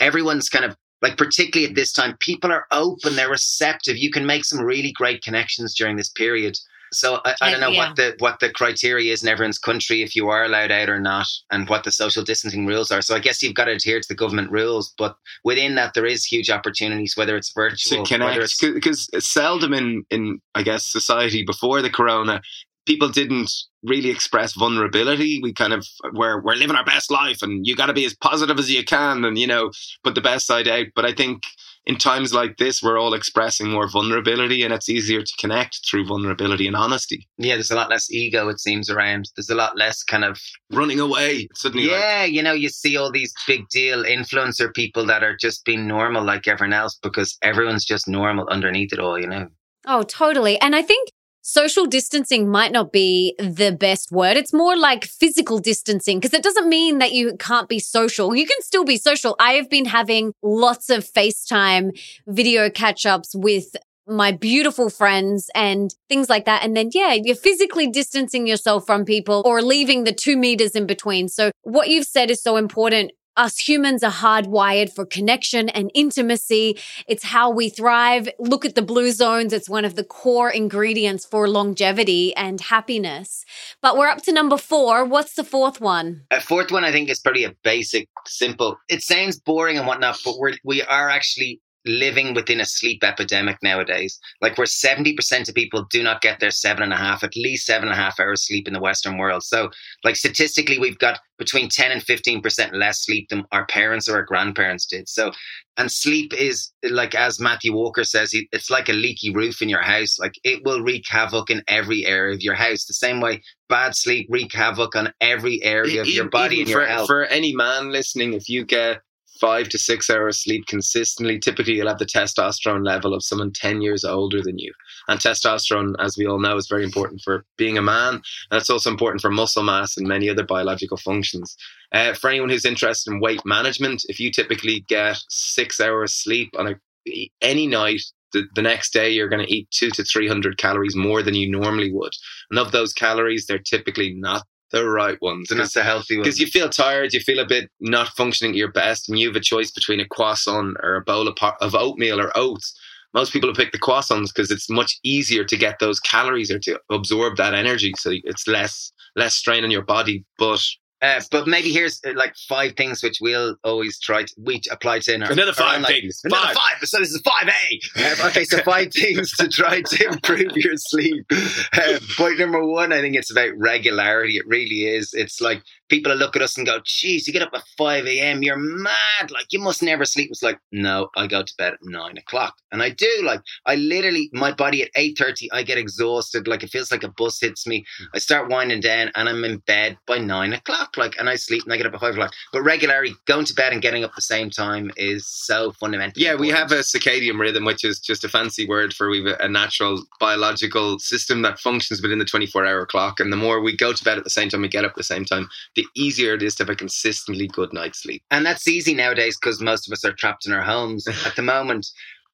[0.00, 4.26] everyone's kind of like particularly at this time people are open they're receptive you can
[4.26, 6.58] make some really great connections during this period
[6.92, 7.86] so I, I don't know yeah.
[7.86, 11.00] what the what the criteria is in everyone's country if you are allowed out or
[11.00, 13.02] not, and what the social distancing rules are.
[13.02, 16.06] So I guess you've got to adhere to the government rules, but within that there
[16.06, 18.60] is huge opportunities, whether it's virtual, to connect.
[18.60, 22.42] Because seldom in in I guess society before the corona,
[22.86, 23.52] people didn't
[23.84, 25.40] really express vulnerability.
[25.42, 28.14] We kind of we're we're living our best life, and you got to be as
[28.14, 29.70] positive as you can, and you know
[30.04, 30.86] put the best side out.
[30.94, 31.42] But I think
[31.86, 36.06] in times like this, we're all expressing more vulnerability and it's easier to connect through
[36.06, 37.26] vulnerability and honesty.
[37.38, 39.30] Yeah, there's a lot less ego, it seems, around.
[39.36, 40.38] There's a lot less kind of
[40.70, 41.48] running away.
[41.54, 45.36] Suddenly, yeah, like, you know, you see all these big deal influencer people that are
[45.36, 49.48] just being normal like everyone else because everyone's just normal underneath it all, you know.
[49.86, 50.60] Oh, totally.
[50.60, 51.08] And I think
[51.42, 54.36] social distancing might not be the best word.
[54.36, 58.34] It's more like physical distancing because it doesn't mean that you can't be social.
[58.34, 59.36] You can still be social.
[59.38, 63.76] I have been having lots of FaceTime video catch ups with
[64.06, 66.64] my beautiful friends and things like that.
[66.64, 70.86] And then, yeah, you're physically distancing yourself from people or leaving the two meters in
[70.86, 71.28] between.
[71.28, 76.78] So what you've said is so important us humans are hardwired for connection and intimacy.
[77.06, 78.28] It's how we thrive.
[78.38, 79.52] Look at the blue zones.
[79.52, 83.44] It's one of the core ingredients for longevity and happiness.
[83.82, 85.04] But we're up to number four.
[85.04, 86.22] What's the fourth one?
[86.30, 88.76] A fourth one, I think, is pretty a basic, simple.
[88.88, 93.56] It sounds boring and whatnot, but we're, we are actually living within a sleep epidemic
[93.62, 94.18] nowadays.
[94.40, 97.66] Like where 70% of people do not get their seven and a half, at least
[97.66, 99.42] seven and a half hours sleep in the Western world.
[99.42, 99.70] So
[100.04, 104.24] like statistically, we've got between 10 and 15% less sleep than our parents or our
[104.24, 105.08] grandparents did.
[105.08, 105.32] So,
[105.78, 109.80] and sleep is like, as Matthew Walker says, it's like a leaky roof in your
[109.80, 110.18] house.
[110.18, 112.84] Like it will wreak havoc in every area of your house.
[112.84, 116.80] The same way bad sleep wreak havoc on every area of your body and your
[116.80, 117.06] for, health.
[117.06, 119.00] For any man listening, if you get
[119.40, 123.80] five to six hours sleep consistently, typically you'll have the testosterone level of someone 10
[123.80, 124.72] years older than you.
[125.08, 128.14] And testosterone, as we all know, is very important for being a man.
[128.14, 131.56] And it's also important for muscle mass and many other biological functions.
[131.92, 136.50] Uh, for anyone who's interested in weight management, if you typically get six hours sleep
[136.58, 140.56] on a, any night, the, the next day you're going to eat two to 300
[140.58, 142.12] calories more than you normally would.
[142.50, 145.50] And of those calories, they're typically not the right ones.
[145.50, 146.22] And it's a healthy one.
[146.22, 149.28] Because you feel tired, you feel a bit not functioning at your best, and you
[149.28, 152.78] have a choice between a croissant or a bowl of, of oatmeal or oats.
[153.12, 156.78] Most people pick the croissants because it's much easier to get those calories or to
[156.90, 157.92] absorb that energy.
[157.98, 160.24] So it's less less strain on your body.
[160.38, 160.62] But
[161.02, 164.98] Uh, but maybe here's uh, like five things which we'll always try to we apply
[165.00, 165.92] to in our Another five life.
[165.92, 166.20] things.
[166.24, 166.56] Another Five.
[166.56, 166.88] five.
[166.88, 168.26] So this is five A.
[168.28, 171.24] okay, so five things to try to improve your sleep.
[171.72, 174.36] Uh, point number one, I think it's about regularity.
[174.36, 175.12] It really is.
[175.14, 178.42] It's like people look at us and go, "Geez, you get up at five a.m.
[178.42, 179.30] You're mad.
[179.30, 182.54] Like you must never sleep." It's like, no, I go to bed at nine o'clock,
[182.72, 183.10] and I do.
[183.24, 186.46] Like I literally, my body at eight thirty, I get exhausted.
[186.46, 187.84] Like it feels like a bus hits me.
[188.14, 190.89] I start winding down, and I'm in bed by nine o'clock.
[190.96, 192.32] Like, and I sleep, and I get up at five o'clock.
[192.52, 196.22] But regularly going to bed and getting up the same time is so fundamental.
[196.22, 199.48] Yeah, we have a circadian rhythm, which is just a fancy word for we've a,
[199.48, 203.20] natural biological system that functions within the 24 hour clock.
[203.20, 204.96] And the more we go to bed at the same time, we get up at
[204.96, 208.22] the same time, the easier it is to have a consistently good night's sleep.
[208.30, 211.42] and that's easy nowadays because most of us are trapped in our homes at the
[211.42, 211.88] moment,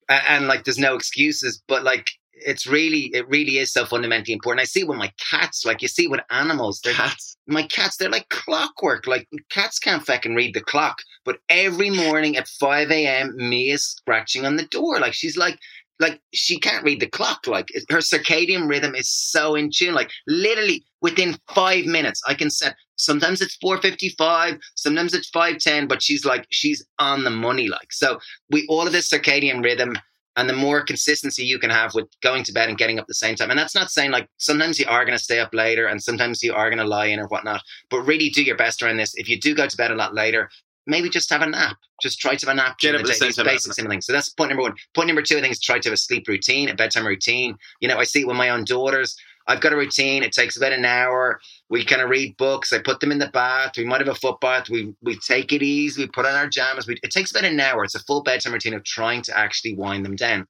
[0.09, 1.62] A- and, like there's no excuses.
[1.66, 2.07] But like
[2.44, 4.61] it's really, it really is so fundamentally important.
[4.61, 7.37] I see it with my cats, like you see with animals, they're Cats.
[7.46, 9.07] my cats, they're like clockwork.
[9.07, 13.87] Like cats can't fucking read the clock, but every morning at five a.m., me is
[13.87, 15.01] scratching on the door.
[15.01, 15.59] Like she's like.
[15.99, 17.46] Like she can't read the clock.
[17.46, 19.94] Like her circadian rhythm is so in tune.
[19.94, 22.77] Like literally within five minutes, I can set.
[22.96, 24.59] Sometimes it's four fifty five.
[24.75, 25.87] Sometimes it's five ten.
[25.87, 27.68] But she's like she's on the money.
[27.68, 28.18] Like so,
[28.51, 29.96] we all of this circadian rhythm
[30.37, 33.14] and the more consistency you can have with going to bed and getting up the
[33.14, 33.51] same time.
[33.51, 36.42] And that's not saying like sometimes you are going to stay up later and sometimes
[36.42, 39.14] you are going to lie in or whatnot, but really do your best around this.
[39.16, 40.51] If you do go to bed a lot later,
[40.87, 41.77] maybe just have a nap.
[42.03, 42.79] Just try to have a nap.
[42.79, 43.75] Get up the same time, Basic nap.
[43.75, 44.07] simple things.
[44.07, 44.75] So that's point number one.
[44.94, 47.57] Point number two, I think, is try to have a sleep routine, a bedtime routine.
[47.81, 49.16] You know, I see it with my own daughters.
[49.49, 50.23] I've got a routine.
[50.23, 51.41] It takes about an hour.
[51.71, 52.73] We kind of read books.
[52.73, 53.73] I put them in the bath.
[53.77, 54.69] We might have a foot bath.
[54.69, 56.03] We we take it easy.
[56.03, 56.87] We put on our jammies.
[56.87, 57.85] We, it takes about an hour.
[57.85, 60.47] It's a full bedtime routine of trying to actually wind them down.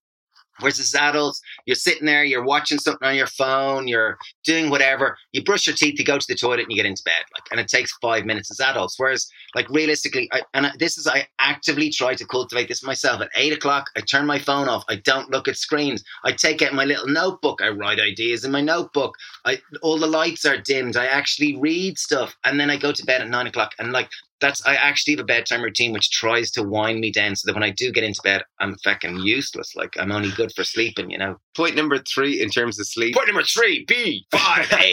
[0.61, 5.17] Whereas as adults, you're sitting there, you're watching something on your phone, you're doing whatever.
[5.33, 7.23] You brush your teeth, you go to the toilet, and you get into bed.
[7.35, 8.99] Like, and it takes five minutes as adults.
[8.99, 13.21] Whereas, like realistically, I, and this is I actively try to cultivate this myself.
[13.21, 14.85] At eight o'clock, I turn my phone off.
[14.89, 16.03] I don't look at screens.
[16.25, 17.61] I take out my little notebook.
[17.63, 19.15] I write ideas in my notebook.
[19.45, 20.97] I all the lights are dimmed.
[20.97, 23.73] I actually read stuff, and then I go to bed at nine o'clock.
[23.79, 27.37] And like that's I actually have a bedtime routine which tries to wind me down
[27.37, 29.75] so that when I do get into bed, I'm fucking useless.
[29.75, 31.37] Like I'm only good for sleeping, you know.
[31.57, 33.15] Point number three in terms of sleep.
[33.15, 34.93] Point number three, B five A.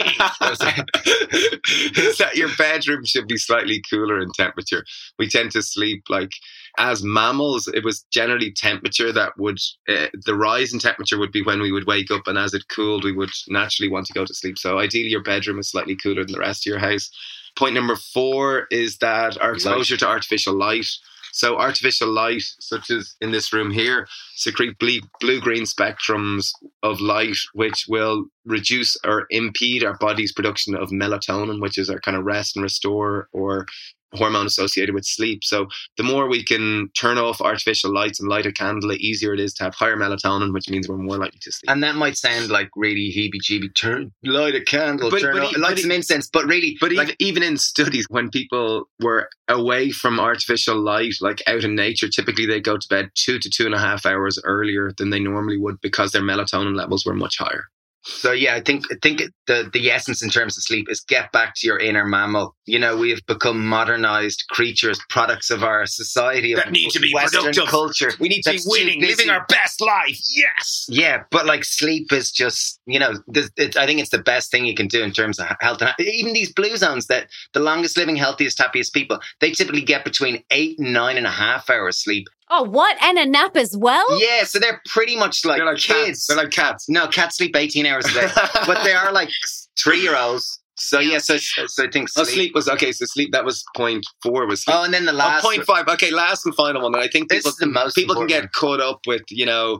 [2.00, 4.84] is that your bedroom should be slightly cooler in temperature.
[5.18, 6.32] We tend to sleep like
[6.78, 7.68] as mammals.
[7.68, 11.72] It was generally temperature that would uh, the rise in temperature would be when we
[11.72, 14.58] would wake up, and as it cooled, we would naturally want to go to sleep.
[14.58, 17.10] So ideally, your bedroom is slightly cooler than the rest of your house.
[17.56, 20.86] Point number four is that our exposure to artificial light.
[21.32, 26.52] So artificial light, such as in this room here, secrete blue green spectrums
[26.84, 31.98] of light, which will reduce or impede our body's production of melatonin, which is our
[31.98, 33.66] kind of rest and restore or
[34.14, 35.44] hormone associated with sleep.
[35.44, 39.34] So the more we can turn off artificial lights and light a candle, the easier
[39.34, 41.70] it is to have higher melatonin, which means we're more likely to sleep.
[41.70, 43.74] And that might sound like really heebie-jeebie.
[43.76, 46.28] Turn, light a candle, But- turn but on, e- light e- some incense.
[46.32, 51.14] But really, But like, even, even in studies, when people were away from artificial light,
[51.20, 54.06] like out in nature, typically they go to bed two to two and a half
[54.06, 57.64] hours earlier than they normally would because their melatonin levels were much higher.
[58.06, 61.32] So yeah, I think I think the the essence in terms of sleep is get
[61.32, 62.54] back to your inner mammal.
[62.66, 67.00] You know, we have become modernized creatures, products of our society of That need to
[67.00, 67.66] be Western productive.
[67.68, 68.12] culture.
[68.20, 70.18] We need to be winning, living our best life.
[70.34, 70.86] Yes.
[70.88, 74.50] Yeah, but like sleep is just you know, this, it, I think it's the best
[74.50, 75.80] thing you can do in terms of health.
[75.80, 80.04] And even these blue zones that the longest living, healthiest, happiest people, they typically get
[80.04, 82.26] between eight and nine and a half hours sleep.
[82.56, 82.96] Oh, what?
[83.02, 84.06] And a nap as well?
[84.20, 86.06] Yeah, so they're pretty much like, They're like kids.
[86.08, 86.26] Cats.
[86.28, 86.88] They're like cats.
[86.88, 88.28] no, cats sleep eighteen hours a day,
[88.66, 89.30] but they are like
[89.78, 90.60] three year olds.
[90.76, 92.34] So yeah, so so I think Oh, sleep.
[92.34, 92.92] sleep was okay.
[92.92, 94.76] So sleep that was point four was sleep.
[94.76, 95.86] Oh, and then the Oh, last point five.
[95.88, 96.94] Okay, last and final one.
[96.94, 99.46] And I think This people is the most people can get caught up with you
[99.46, 99.78] know.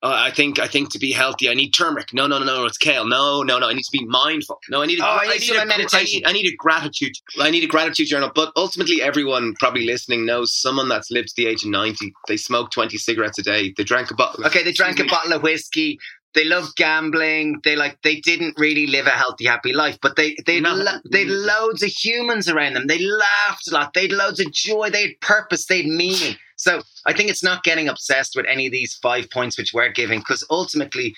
[0.00, 2.14] Uh, I think I think to be healthy, I need turmeric.
[2.14, 3.04] No, no, no, no, it's kale.
[3.04, 3.68] No, no, no.
[3.68, 4.60] I need to be mindful.
[4.70, 5.00] No, I need.
[5.00, 6.22] A, Oh, I need to do a, meditation.
[6.24, 7.12] I need, I need a gratitude.
[7.40, 8.30] I need a gratitude journal.
[8.32, 12.12] But ultimately, everyone probably listening knows someone that's lived to the age of ninety.
[12.28, 13.74] They smoke twenty cigarettes a day.
[13.76, 14.46] They drank a bottle.
[14.46, 15.98] Okay, they drank a bottle of whiskey.
[16.34, 17.60] They love gambling.
[17.64, 21.20] They like they didn't really live a healthy, happy life, but they they lo- they
[21.24, 22.86] had loads of humans around them.
[22.86, 23.94] They laughed a lot.
[23.94, 24.90] They had loads of joy.
[24.90, 25.66] They had purpose.
[25.66, 26.36] They had meaning.
[26.56, 29.88] So I think it's not getting obsessed with any of these five points which we're
[29.90, 31.14] giving, because ultimately,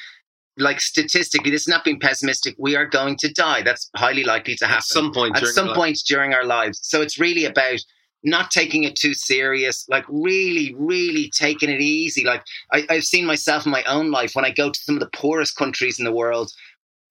[0.57, 2.55] like statistically, this is not being pessimistic.
[2.59, 3.62] We are going to die.
[3.62, 5.37] That's highly likely to happen At some point.
[5.37, 5.77] at some life.
[5.77, 6.79] point during our lives.
[6.83, 7.81] So it's really about
[8.23, 12.25] not taking it too serious, like really, really taking it easy.
[12.25, 15.01] Like I, I've seen myself in my own life when I go to some of
[15.01, 16.51] the poorest countries in the world.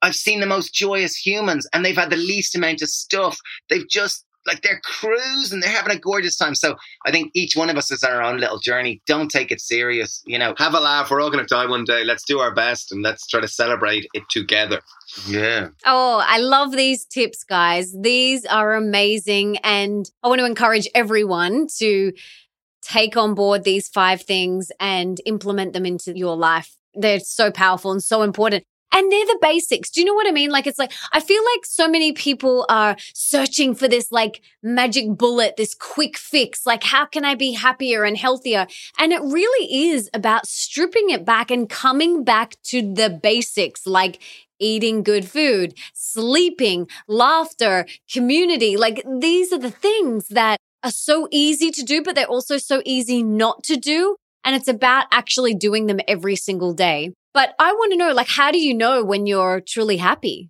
[0.01, 3.37] I've seen the most joyous humans, and they've had the least amount of stuff.
[3.69, 6.55] They've just like they're cruising, they're having a gorgeous time.
[6.55, 6.75] So
[7.05, 9.01] I think each one of us is on our own little journey.
[9.05, 10.53] Don't take it serious, you know.
[10.57, 11.09] Have a laugh.
[11.09, 12.03] We're all going to die one day.
[12.03, 14.81] Let's do our best and let's try to celebrate it together.
[15.27, 15.69] Yeah.
[15.85, 17.95] Oh, I love these tips, guys.
[17.99, 19.57] These are amazing.
[19.57, 22.11] And I want to encourage everyone to
[22.81, 26.75] take on board these five things and implement them into your life.
[26.95, 28.63] They're so powerful and so important.
[28.91, 29.91] And they're the basics.
[29.91, 30.49] Do you know what I mean?
[30.49, 35.15] Like, it's like, I feel like so many people are searching for this like magic
[35.15, 36.65] bullet, this quick fix.
[36.65, 38.65] Like, how can I be happier and healthier?
[38.97, 44.19] And it really is about stripping it back and coming back to the basics, like
[44.59, 48.75] eating good food, sleeping, laughter, community.
[48.75, 52.81] Like, these are the things that are so easy to do, but they're also so
[52.85, 54.17] easy not to do.
[54.43, 57.13] And it's about actually doing them every single day.
[57.33, 60.49] But I want to know, like, how do you know when you're truly happy?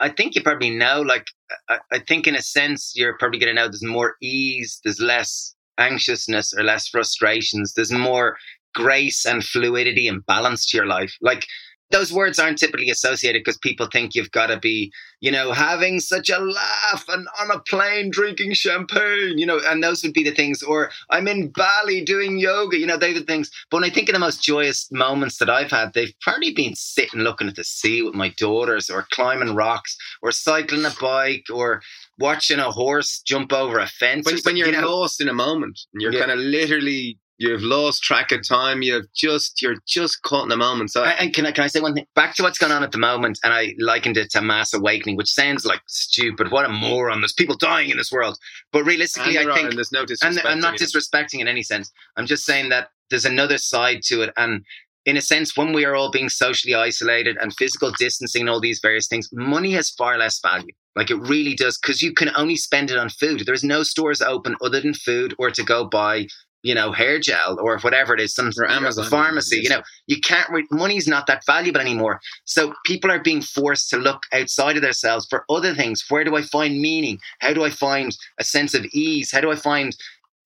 [0.00, 1.26] I think you probably know, like,
[1.68, 5.00] I, I think in a sense, you're probably going to know there's more ease, there's
[5.00, 8.36] less anxiousness or less frustrations, there's more
[8.74, 11.16] grace and fluidity and balance to your life.
[11.20, 11.46] Like,
[11.90, 16.00] those words aren't typically associated because people think you've got to be, you know, having
[16.00, 20.22] such a laugh and on a plane drinking champagne, you know, and those would be
[20.22, 20.62] the things.
[20.62, 23.50] Or I'm in Bali doing yoga, you know, they're the things.
[23.70, 26.74] But when I think of the most joyous moments that I've had, they've probably been
[26.74, 31.46] sitting looking at the sea with my daughters, or climbing rocks, or cycling a bike,
[31.52, 31.80] or
[32.18, 34.26] watching a horse jump over a fence.
[34.26, 34.98] When, when you're you know?
[35.00, 36.20] lost in a moment, and you're Yeah.
[36.20, 38.82] kind of literally you've lost track of time.
[38.82, 40.90] You've just you're just caught in the moment.
[40.90, 42.92] So And can I can I say one thing back to what's going on at
[42.92, 43.38] the moment?
[43.42, 46.50] And I likened it to mass awakening, which sounds like stupid.
[46.50, 46.80] What a mm.
[46.80, 47.20] moron!
[47.20, 48.38] There's people dying in this world,
[48.72, 50.04] but realistically, I think and there's no.
[50.44, 51.90] I'm not disrespecting in any sense.
[52.16, 54.32] I'm just saying that there's another side to it.
[54.36, 54.64] And
[55.06, 58.60] in a sense, when we are all being socially isolated and physical distancing and all
[58.60, 60.72] these various things, money has far less value.
[60.96, 63.44] Like it really does, because you can only spend it on food.
[63.46, 66.26] There's no stores open other than food or to go buy,
[66.62, 69.04] you know, hair gel or whatever it is, some Or Amazon.
[69.04, 69.60] Um, pharmacy.
[69.62, 70.48] You know, you can't.
[70.50, 72.20] Re- money's not that valuable anymore.
[72.44, 76.04] So people are being forced to look outside of themselves for other things.
[76.08, 77.18] Where do I find meaning?
[77.40, 79.30] How do I find a sense of ease?
[79.30, 79.96] How do I find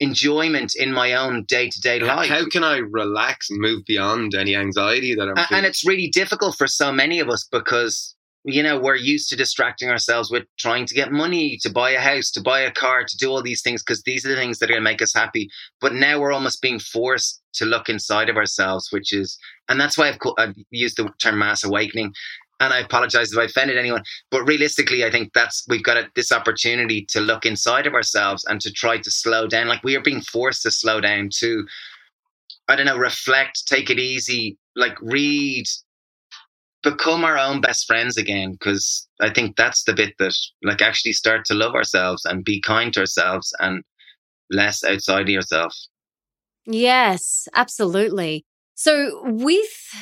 [0.01, 2.29] enjoyment in my own day to day life?
[2.29, 5.47] How can I relax and move beyond any anxiety that I'm feeling?
[5.51, 9.37] and it's really difficult for so many of us because you know we're used to
[9.37, 13.05] distracting ourselves with trying to get money to buy a house to buy a car
[13.05, 15.03] to do all these things because these are the things that are going to make
[15.03, 15.49] us happy.
[15.81, 19.39] But now we're almost being forced to look inside of ourselves which is
[19.69, 22.13] and that's why i've, co- I've used the term mass awakening.
[22.61, 26.09] And i apologize if i offended anyone but realistically i think that's we've got a,
[26.15, 29.69] this opportunity to look inside of ourselves and to try to slow down.
[29.69, 31.67] Like we are being forced to slow down to
[32.69, 35.67] I don't know, reflect, take it easy, like read,
[36.83, 38.53] become our own best friends again.
[38.53, 42.61] Because I think that's the bit that, like, actually start to love ourselves and be
[42.61, 43.83] kind to ourselves and
[44.51, 45.75] less outside of yourself.
[46.67, 48.45] Yes, absolutely.
[48.75, 49.95] So, with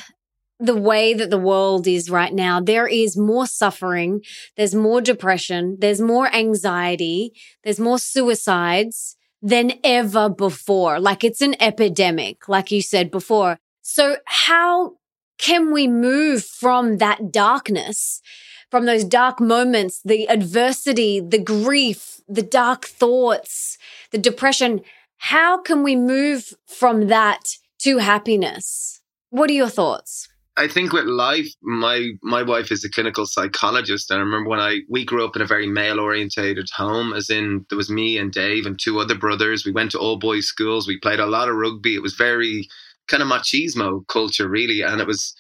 [0.59, 4.23] the way that the world is right now, there is more suffering,
[4.57, 7.33] there's more depression, there's more anxiety,
[7.65, 11.01] there's more suicides than ever before.
[11.01, 13.59] Like it's an epidemic, like you said before.
[13.81, 14.97] So, how
[15.41, 18.21] can we move from that darkness,
[18.71, 23.79] from those dark moments, the adversity, the grief, the dark thoughts,
[24.13, 24.83] the depression?
[25.17, 29.01] How can we move from that to happiness?
[29.31, 30.29] What are your thoughts?
[30.57, 34.61] I think with life, my my wife is a clinical psychologist, and I remember when
[34.61, 38.19] I we grew up in a very male orientated home, as in there was me
[38.19, 39.65] and Dave and two other brothers.
[39.65, 40.87] We went to all boys schools.
[40.87, 41.95] We played a lot of rugby.
[41.95, 42.69] It was very
[43.11, 45.35] kind of machismo culture, really, and it was,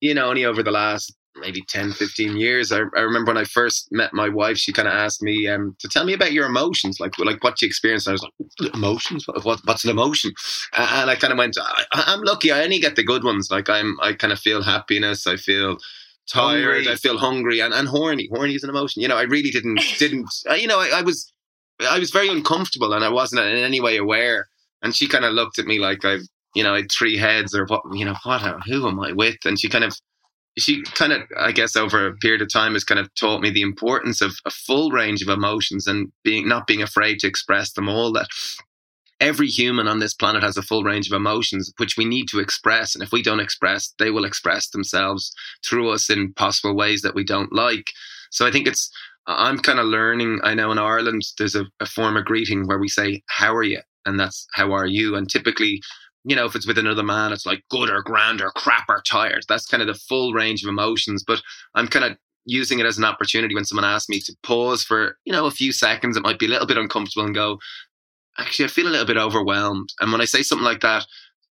[0.00, 2.72] you know, only over the last maybe 10, 15 years.
[2.72, 5.76] I, I remember when I first met my wife, she kind of asked me um,
[5.80, 8.06] to tell me about your emotions, like like what you experienced.
[8.06, 8.28] And I was
[8.60, 9.26] like, emotions?
[9.26, 10.32] What, what, what's an emotion?
[10.76, 12.52] And I kind of went, I, I'm lucky.
[12.52, 13.48] I only get the good ones.
[13.50, 15.26] Like I'm, I kind of feel happiness.
[15.26, 15.78] I feel
[16.28, 16.74] tired.
[16.74, 16.92] Hungry.
[16.92, 18.28] I feel hungry and, and horny.
[18.32, 19.02] Horny is an emotion.
[19.02, 21.32] You know, I really didn't, didn't, you know, I, I was,
[21.80, 24.48] I was very uncomfortable and I wasn't in any way aware.
[24.82, 27.82] And she kind of looked at me like I've, you know, three heads or what,
[27.92, 29.36] you know, what, uh, who am I with?
[29.44, 29.94] And she kind of,
[30.58, 33.50] she kind of, I guess, over a period of time has kind of taught me
[33.50, 37.72] the importance of a full range of emotions and being not being afraid to express
[37.72, 38.12] them all.
[38.12, 38.26] That
[39.18, 42.38] every human on this planet has a full range of emotions which we need to
[42.38, 45.32] express, and if we don't express, they will express themselves
[45.64, 47.86] through us in possible ways that we don't like.
[48.30, 48.90] So I think it's.
[49.28, 50.40] I'm kind of learning.
[50.42, 53.62] I know in Ireland there's a, a form of greeting where we say "How are
[53.62, 55.80] you?" and that's "How are you?" and typically
[56.24, 59.02] you know, if it's with another man, it's like good or grand or crap or
[59.02, 59.44] tired.
[59.48, 61.24] That's kind of the full range of emotions.
[61.26, 61.42] But
[61.74, 65.16] I'm kind of using it as an opportunity when someone asks me to pause for,
[65.24, 66.16] you know, a few seconds.
[66.16, 67.58] It might be a little bit uncomfortable and go,
[68.38, 69.90] actually, I feel a little bit overwhelmed.
[70.00, 71.06] And when I say something like that,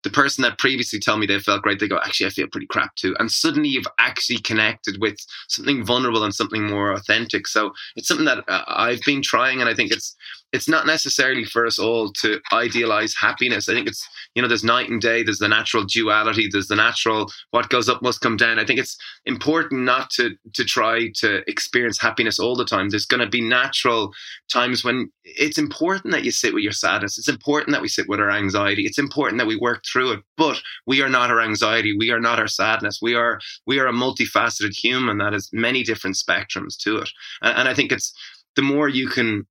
[0.04, 2.68] the person that previously told me they felt great, they go, actually, I feel pretty
[2.68, 3.16] crap too.
[3.20, 5.18] And suddenly you've actually connected with
[5.50, 7.48] something vulnerable and something more authentic.
[7.48, 10.16] So it's something that uh, I've been trying, and I think it's
[10.52, 13.70] it's not necessarily for us all to idealize happiness.
[13.70, 16.76] I think it's, you know, there's night and day, there's the natural duality, there's the
[16.76, 18.60] natural what goes up must come down.
[18.60, 22.90] I think it's important not to to try to experience happiness all the time.
[22.90, 24.12] There's going to be natural
[24.52, 27.18] times when it's important that you sit with your sadness.
[27.18, 28.86] It's important that we sit with our anxiety.
[28.86, 30.20] It's important that we work through it.
[30.38, 31.96] But we are not our anxiety.
[31.98, 33.00] We are not our sadness.
[33.02, 37.10] We are we are a multifaceted human that has many different spectrums to it.
[37.42, 38.14] And, and I think it's
[38.56, 39.46] the more you can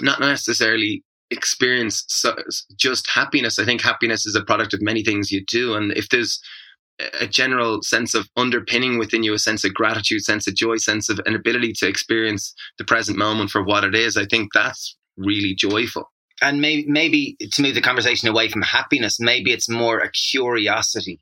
[0.00, 2.04] not necessarily experience
[2.76, 3.58] just happiness.
[3.58, 5.74] I think happiness is a product of many things you do.
[5.74, 6.40] And if there's
[7.20, 11.08] a general sense of underpinning within you, a sense of gratitude, sense of joy, sense
[11.08, 14.96] of an ability to experience the present moment for what it is, I think that's
[15.16, 16.10] really joyful.
[16.40, 21.20] And maybe, maybe to move the conversation away from happiness, maybe it's more a curiosity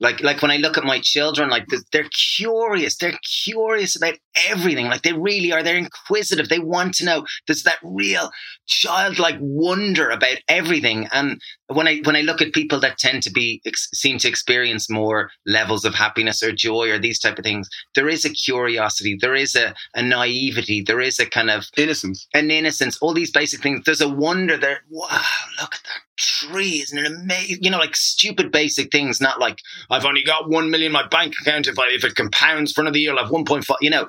[0.00, 2.96] like, like when I look at my children, like they're curious.
[2.96, 4.14] They're curious about
[4.48, 4.86] everything.
[4.86, 5.62] Like they really are.
[5.62, 6.48] They're inquisitive.
[6.48, 7.26] They want to know.
[7.46, 8.30] There's that real
[8.66, 11.08] childlike wonder about everything.
[11.12, 14.88] And when I when I look at people that tend to be seem to experience
[14.88, 19.16] more levels of happiness or joy or these type of things, there is a curiosity.
[19.20, 20.80] There is a, a naivety.
[20.80, 22.26] There is a kind of innocence.
[22.34, 22.98] An innocence.
[23.02, 23.82] All these basic things.
[23.84, 24.80] There's a wonder there.
[24.88, 25.20] Wow!
[25.60, 26.80] Look at that tree.
[26.80, 27.58] Isn't it amazing?
[27.60, 29.20] You know, like stupid basic things.
[29.20, 29.58] Not like
[29.90, 31.66] I've only got one million in my bank account.
[31.66, 33.78] If I, if it compounds for another year, I'll have one point five.
[33.82, 34.08] You know,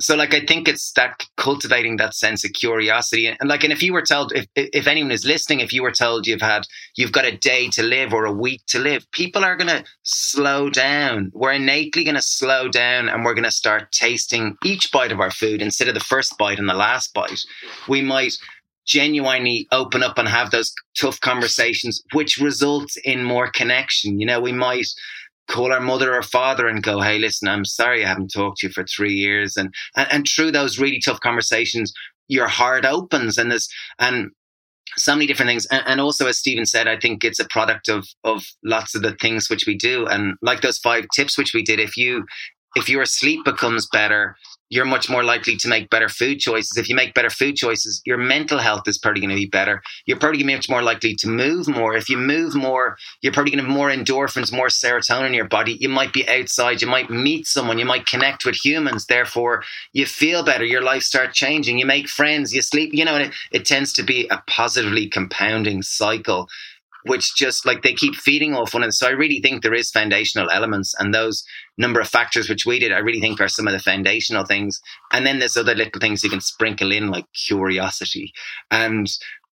[0.00, 3.26] so like I think it's that cultivating that sense of curiosity.
[3.26, 5.92] And, like and if you were told if if anyone is listening if you were
[5.92, 9.44] told you've had you've got a day to live or a week to live people
[9.44, 11.30] are going to slow down.
[11.34, 15.20] We're innately going to slow down and we're going to start tasting each bite of
[15.20, 17.40] our food instead of the first bite and the last bite.
[17.88, 18.34] We might
[18.86, 24.18] genuinely open up and have those tough conversations which results in more connection.
[24.18, 24.86] You know we might
[25.48, 28.68] call our mother or father and go, Hey, listen, I'm sorry I haven't talked to
[28.68, 29.56] you for three years.
[29.56, 31.92] And, and, and through those really tough conversations,
[32.28, 33.68] your heart opens and there's,
[33.98, 34.30] and
[34.96, 35.66] so many different things.
[35.66, 39.02] And, and, also, as Stephen said, I think it's a product of, of lots of
[39.02, 40.06] the things which we do.
[40.06, 42.24] And like those five tips which we did, if you,
[42.78, 44.36] if your sleep becomes better,
[44.70, 46.76] you're much more likely to make better food choices.
[46.76, 49.82] If you make better food choices, your mental health is probably going to be better.
[50.06, 51.96] You're probably going to be much more likely to move more.
[51.96, 55.48] If you move more, you're probably going to have more endorphins, more serotonin in your
[55.48, 55.78] body.
[55.80, 56.82] You might be outside.
[56.82, 57.78] You might meet someone.
[57.78, 59.06] You might connect with humans.
[59.06, 60.64] Therefore, you feel better.
[60.64, 61.78] Your life starts changing.
[61.78, 62.54] You make friends.
[62.54, 62.90] You sleep.
[62.92, 66.48] You know, it, it tends to be a positively compounding cycle
[67.04, 68.92] which just like they keep feeding off one another.
[68.92, 71.44] So I really think there is foundational elements, and those
[71.78, 74.80] number of factors which we did, I really think are some of the foundational things.
[75.12, 78.32] And then there's other little things you can sprinkle in, like curiosity
[78.70, 79.08] and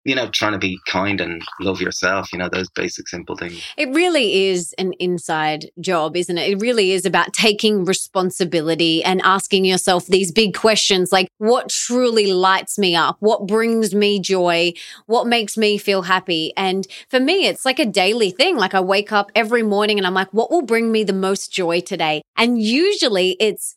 [0.05, 3.65] you know, trying to be kind and love yourself, you know, those basic simple things.
[3.77, 6.51] It really is an inside job, isn't it?
[6.51, 12.33] It really is about taking responsibility and asking yourself these big questions like what truly
[12.33, 13.17] lights me up?
[13.21, 14.75] What brings me joy?
[15.07, 16.53] What makes me feel happy?
[16.57, 18.57] And for me, it's like a daily thing.
[18.57, 21.53] Like I wake up every morning and I'm like, what will bring me the most
[21.53, 22.23] joy today?
[22.37, 23.77] And usually it's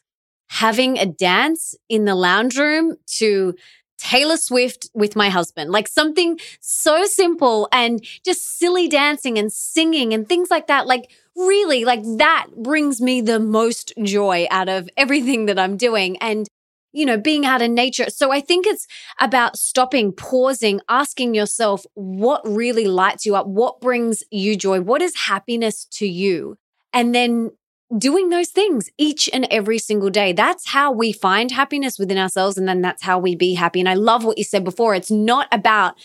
[0.49, 3.53] having a dance in the lounge room to
[3.97, 10.13] Taylor Swift with my husband, like something so simple and just silly dancing and singing
[10.13, 10.87] and things like that.
[10.87, 16.17] Like, really, like that brings me the most joy out of everything that I'm doing.
[16.17, 16.47] And,
[16.93, 18.09] you know, being out in nature.
[18.09, 18.87] So I think it's
[19.19, 23.47] about stopping, pausing, asking yourself what really lights you up?
[23.47, 24.81] What brings you joy?
[24.81, 26.57] What is happiness to you?
[26.93, 27.51] And then
[27.95, 30.33] doing those things each and every single day.
[30.33, 32.57] That's how we find happiness within ourselves.
[32.57, 33.79] And then that's how we be happy.
[33.79, 34.93] And I love what you said before.
[34.93, 35.95] It's not about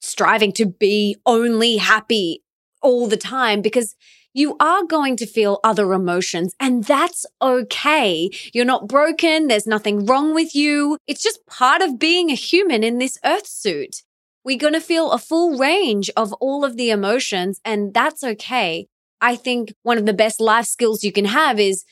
[0.00, 2.42] striving to be only happy
[2.82, 3.94] all the time because
[4.34, 8.30] you are going to feel other emotions and that's okay.
[8.52, 9.48] You're not broken.
[9.48, 10.98] There's nothing wrong with you.
[11.06, 14.02] It's just part of being a human in this earth suit.
[14.44, 18.86] We're going to feel a full range of all of the emotions and that's okay.
[19.20, 21.84] I think one of the best life skills you can have is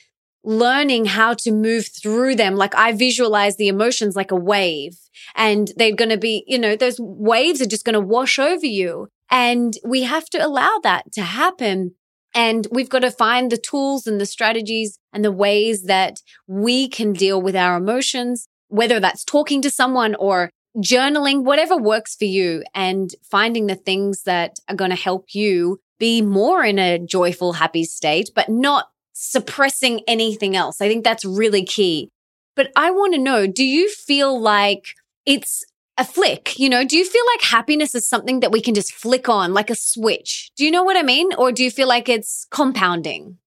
[0.43, 2.55] learning how to move through them.
[2.55, 4.93] Like I visualize the emotions like a wave
[5.35, 8.65] and they're going to be, you know, those waves are just going to wash over
[8.65, 9.09] you.
[9.29, 11.95] And we have to allow that to happen.
[12.33, 16.87] And we've got to find the tools and the strategies and the ways that we
[16.87, 22.25] can deal with our emotions, whether that's talking to someone or journaling, whatever works for
[22.25, 26.99] you and finding the things that are going to help you be more in a
[26.99, 30.81] joyful, happy state, but not suppressing anything else.
[30.81, 32.09] I think that's really key.
[32.55, 34.95] But I want to know do you feel like
[35.25, 35.63] it's
[35.97, 36.59] a flick?
[36.59, 39.53] You know, do you feel like happiness is something that we can just flick on
[39.53, 40.51] like a switch?
[40.55, 41.33] Do you know what I mean?
[41.37, 43.37] Or do you feel like it's compounding?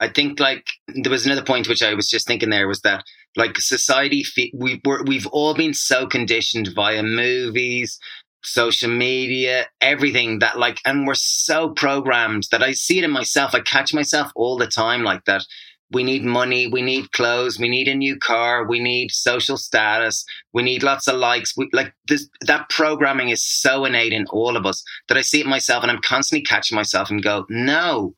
[0.00, 3.04] I think like there was another point which I was just thinking there was that
[3.36, 7.98] like society we we we've all been so conditioned via movies
[8.44, 13.54] social media everything that like and we're so programmed that I see it in myself
[13.54, 15.44] I catch myself all the time like that
[15.90, 20.24] we need money we need clothes we need a new car we need social status
[20.52, 24.56] we need lots of likes we, like this that programming is so innate in all
[24.56, 28.14] of us that I see it myself and I'm constantly catching myself and go no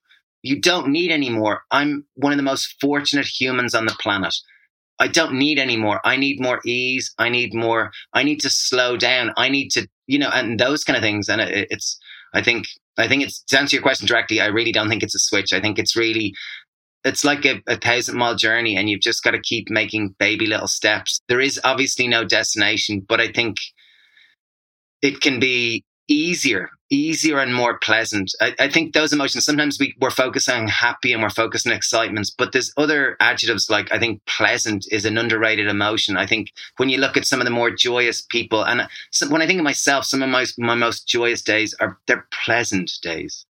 [0.46, 1.62] you don't need any more.
[1.72, 4.34] I'm one of the most fortunate humans on the planet.
[5.00, 6.00] I don't need any more.
[6.04, 7.12] I need more ease.
[7.18, 7.90] I need more.
[8.14, 9.32] I need to slow down.
[9.36, 11.28] I need to, you know, and those kind of things.
[11.28, 11.98] And it, it's,
[12.34, 12.66] I think,
[12.98, 14.40] I think it's to answer your question directly.
[14.40, 15.52] I really don't think it's a switch.
[15.52, 16.34] I think it's really,
[17.04, 20.46] it's like a, a thousand mile journey, and you've just got to keep making baby
[20.46, 21.20] little steps.
[21.28, 23.56] There is obviously no destination, but I think
[25.02, 28.32] it can be easier, easier and more pleasant.
[28.40, 31.76] I, I think those emotions, sometimes we, we're focusing on happy and we're focusing on
[31.76, 36.16] excitements, but there's other adjectives like I think pleasant is an underrated emotion.
[36.16, 39.42] I think when you look at some of the more joyous people, and some, when
[39.42, 43.46] I think of myself, some of my, my most joyous days are, they're pleasant days.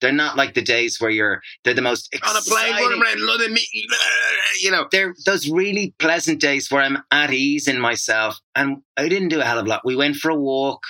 [0.00, 2.36] They're not like the days where you're, they're the most exciting.
[2.36, 3.56] On a plane, around London,
[4.60, 8.38] you know, they're those really pleasant days where I'm at ease in myself.
[8.54, 9.84] And I didn't do a hell of a lot.
[9.84, 10.82] We went for a walk.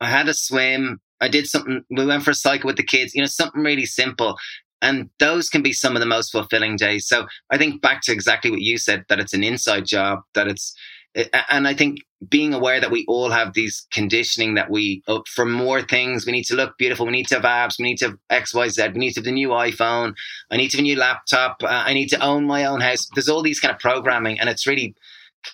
[0.00, 1.00] I had a swim.
[1.22, 1.82] I did something.
[1.88, 3.14] We went for a cycle with the kids.
[3.14, 4.36] You know, something really simple.
[4.82, 7.06] And those can be some of the most fulfilling days.
[7.06, 10.48] So I think back to exactly what you said that it's an inside job, that
[10.48, 10.74] it's,
[11.48, 15.44] and I think being aware that we all have these conditioning that we, uh, for
[15.44, 17.06] more things, we need to look beautiful.
[17.06, 17.76] We need to have abs.
[17.78, 18.88] We need to have X, Y, Z.
[18.88, 20.14] We need to have the new iPhone.
[20.50, 21.62] I need to have a new laptop.
[21.62, 23.06] Uh, I need to own my own house.
[23.14, 24.40] There's all these kind of programming.
[24.40, 24.96] And it's really,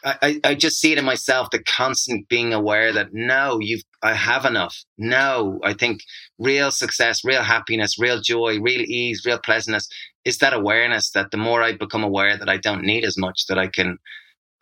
[0.04, 4.14] I, I just see it in myself the constant being aware that no you've i
[4.14, 4.76] have enough.
[4.96, 6.00] No i think
[6.38, 9.88] real success real happiness real joy real ease real pleasantness
[10.24, 13.46] is that awareness that the more i become aware that i don't need as much
[13.48, 13.98] that i can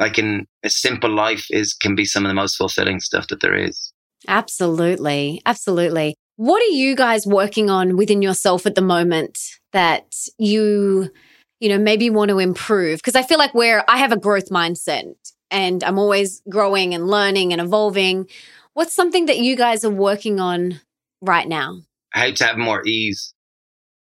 [0.01, 3.41] i can a simple life is can be some of the most fulfilling stuff that
[3.41, 3.93] there is.
[4.29, 5.41] Absolutely.
[5.47, 6.15] Absolutely.
[6.37, 9.39] What are you guys working on within yourself at the moment
[9.73, 11.11] that you
[11.61, 12.99] you know, maybe want to improve?
[12.99, 15.15] Because I feel like where I have a growth mindset
[15.51, 18.29] and I'm always growing and learning and evolving.
[18.75, 20.81] What's something that you guys are working on
[21.21, 21.81] right now?
[22.11, 23.35] How to have more ease.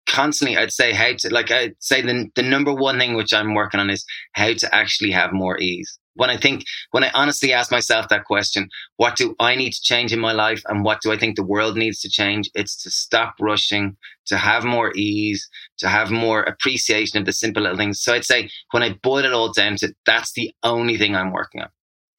[0.07, 3.55] Constantly, I'd say how to, like, I'd say the, the number one thing which I'm
[3.55, 7.53] working on is how to actually have more ease when I think, when I honestly
[7.53, 11.01] ask myself that question, what do I need to change in my life and what
[11.01, 12.51] do I think the world needs to change?
[12.55, 13.97] It's to stop rushing,
[14.27, 15.49] to have more ease,
[15.79, 18.01] to have more appreciation of the simple little things.
[18.01, 21.33] So I'd say when I boil it all down to that's the only thing I'm
[21.33, 21.69] working on.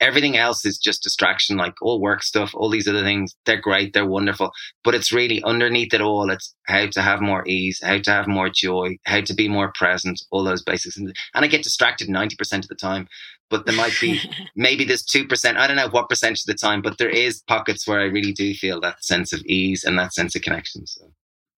[0.01, 3.35] Everything else is just distraction, like all work stuff, all these other things.
[3.45, 4.51] They're great, they're wonderful,
[4.83, 6.29] but it's really underneath it all.
[6.29, 9.71] It's how to have more ease, how to have more joy, how to be more
[9.75, 10.97] present, all those basics.
[10.97, 13.07] And I get distracted 90% of the time
[13.53, 14.19] but there might be
[14.55, 15.57] maybe there's 2%.
[15.57, 18.33] I don't know what percentage of the time, but there is pockets where I really
[18.33, 20.87] do feel that sense of ease and that sense of connection.
[20.87, 21.13] So.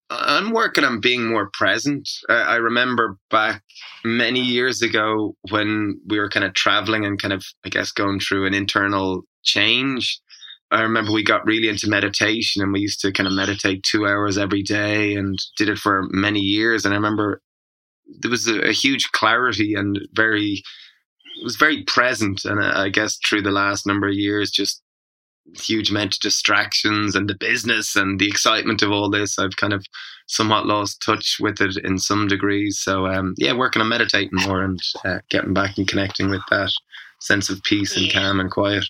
[0.10, 2.08] I'm working on being more present.
[2.30, 3.64] I remember back
[4.04, 8.20] many years ago when we were kind of traveling and kind of, I guess, going
[8.20, 10.20] through an internal change.
[10.72, 14.06] I remember we got really into meditation and we used to kind of meditate two
[14.08, 16.86] hours every day and did it for many years.
[16.86, 17.42] And I remember
[18.20, 20.62] there was a, a huge clarity and very
[21.38, 24.82] it was very present, and I guess through the last number of years, just
[25.54, 29.74] huge amount of distractions and the business and the excitement of all this, I've kind
[29.74, 29.86] of
[30.28, 32.80] somewhat lost touch with it in some degrees.
[32.80, 36.72] So um, yeah, working on meditating more and uh, getting back and connecting with that
[37.20, 38.86] sense of peace and calm and quiet.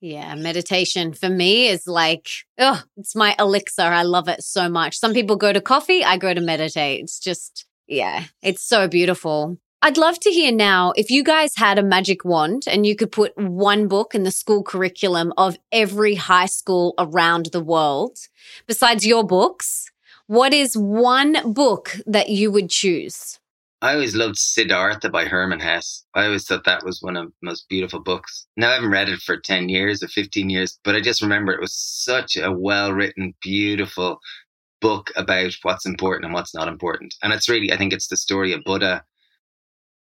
[0.00, 2.28] Yeah, meditation for me is like,
[2.58, 3.82] oh, it's my elixir.
[3.82, 4.98] I love it so much.
[4.98, 7.00] Some people go to coffee, I go to meditate.
[7.00, 9.56] It's just, yeah, it's so beautiful.
[9.84, 13.12] I'd love to hear now if you guys had a magic wand and you could
[13.12, 18.16] put one book in the school curriculum of every high school around the world,
[18.66, 19.90] besides your books,
[20.26, 23.38] what is one book that you would choose?
[23.82, 26.06] I always loved Siddhartha by Hermann Hesse.
[26.14, 28.46] I always thought that was one of the most beautiful books.
[28.56, 31.52] Now, I haven't read it for 10 years or 15 years, but I just remember
[31.52, 34.18] it was such a well written, beautiful
[34.80, 37.14] book about what's important and what's not important.
[37.22, 39.04] And it's really, I think it's the story of Buddha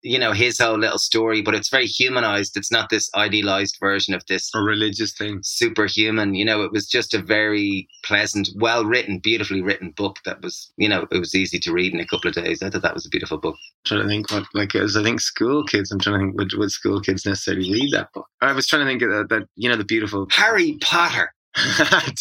[0.04, 2.58] you know, his whole little story, but it's very humanized.
[2.58, 5.40] It's not this idealized version of this A religious thing.
[5.44, 6.34] superhuman.
[6.36, 10.72] You know, it was just a very pleasant, well written, beautifully written book that was,
[10.78, 12.62] you know, it was easy to read in a couple of days.
[12.64, 13.56] I thought that was a beautiful book.
[13.86, 15.92] trying to think what like as I think school kids.
[15.92, 18.28] I'm trying to think would, would school kids necessarily read that book?
[18.42, 21.34] I was trying to think of that, that you know the beautiful Harry Potter.
[21.56, 22.14] I,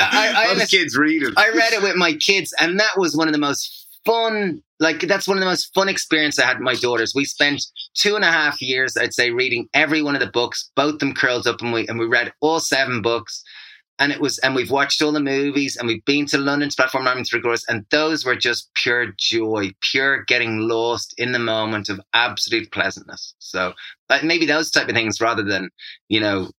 [0.00, 1.34] I- I- kids read it.
[1.36, 4.62] I read it with my kids, and that was one of the most fun.
[4.78, 7.12] Like that's one of the most fun experiences I had with my daughters.
[7.14, 7.62] We spent
[7.94, 10.70] two and a half years, I'd say, reading every one of the books.
[10.74, 13.42] Both them curled up, and we and we read all seven books.
[13.98, 17.06] And it was, and we've watched all the movies, and we've been to London's platform
[17.06, 21.90] army three quarters, and those were just pure joy, pure getting lost in the moment
[21.90, 23.34] of absolute pleasantness.
[23.40, 23.74] So,
[24.08, 25.68] like maybe those type of things, rather than
[26.08, 26.50] you know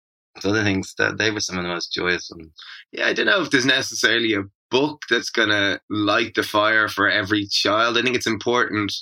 [0.43, 2.53] the other things, that they were some of the most joyous ones.
[2.93, 6.89] Yeah, I don't know if there's necessarily a book that's going to light the fire
[6.89, 7.99] for every child.
[7.99, 8.93] I think it's important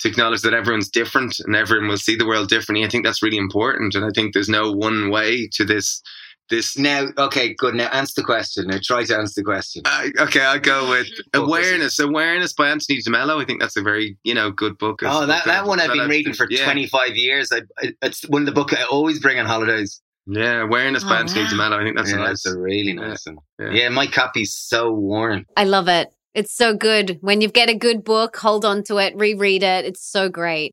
[0.00, 2.84] to acknowledge that everyone's different and everyone will see the world differently.
[2.84, 3.94] I think that's really important.
[3.94, 6.00] And I think there's no one way to this.
[6.50, 7.74] This Now, okay, good.
[7.74, 8.68] Now, answer the question.
[8.68, 9.82] Now, try to answer the question.
[9.84, 11.72] uh, okay, I'll go with Book was it?
[11.72, 11.98] awareness.
[11.98, 13.42] Awareness by Anthony DeMello.
[13.42, 15.00] I think that's a very you know good book.
[15.04, 16.64] Oh, that, that one I've been reading for yeah.
[16.64, 17.52] 25 years.
[17.52, 20.00] I, I, it's one of the book I always bring on holidays.
[20.30, 21.48] Yeah, awareness by Oh, Anthony wow.
[21.50, 21.80] DeMello.
[21.80, 22.28] I think that's yeah, a nice.
[22.42, 23.08] that's a really Yeah.
[23.08, 23.38] nice one.
[23.58, 23.70] Yeah.
[23.70, 23.88] Yeah.
[23.88, 25.46] my copy's so worn.
[25.56, 26.08] I love it.
[26.34, 27.18] It's so good.
[27.22, 29.84] When you get a good book, hold on to it, reread it.
[29.86, 30.72] It's so great.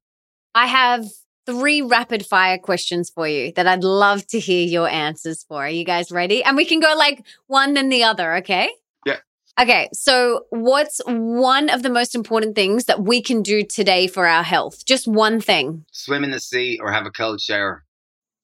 [0.54, 1.06] I have
[1.46, 5.66] three rapid fire questions for you that I'd love to hear your answers for.
[5.66, 6.44] Are you guys ready?
[6.44, 8.70] And we can go like one then the other, okay?
[9.06, 9.18] Yeah.
[9.60, 14.28] Okay, so what's one of the most important things that we can do today for
[14.28, 14.86] our health?
[14.86, 15.86] Just one thing.
[15.92, 17.86] Swim in the sea or have a cold shower.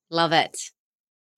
[0.10, 0.58] Love it.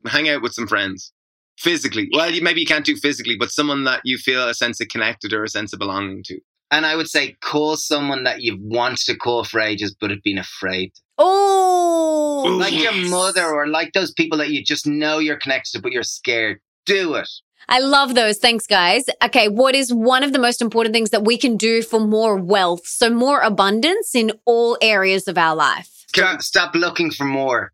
[0.06, 1.12] Hang out with some friends
[1.58, 2.10] physically.
[2.14, 4.88] Well, you, maybe you can't do physically, but someone that you feel a sense of
[4.88, 6.40] connected or a sense of belonging to.
[6.72, 10.24] And I would say call someone that you've wanted to call for ages but have
[10.24, 10.92] been afraid.
[11.20, 15.74] Oh, Ooh, Like your mother or like those people that you just know you're connected
[15.74, 16.60] to but you're scared.
[16.86, 17.30] Do it.
[17.70, 18.40] I love those.
[18.40, 19.06] Thanks, guys.
[19.24, 22.36] Okay, what is one of the most important things that we can do for more
[22.36, 22.86] wealth?
[22.86, 26.04] So, more abundance in all areas of our life.
[26.08, 27.72] Stop, stop looking for more.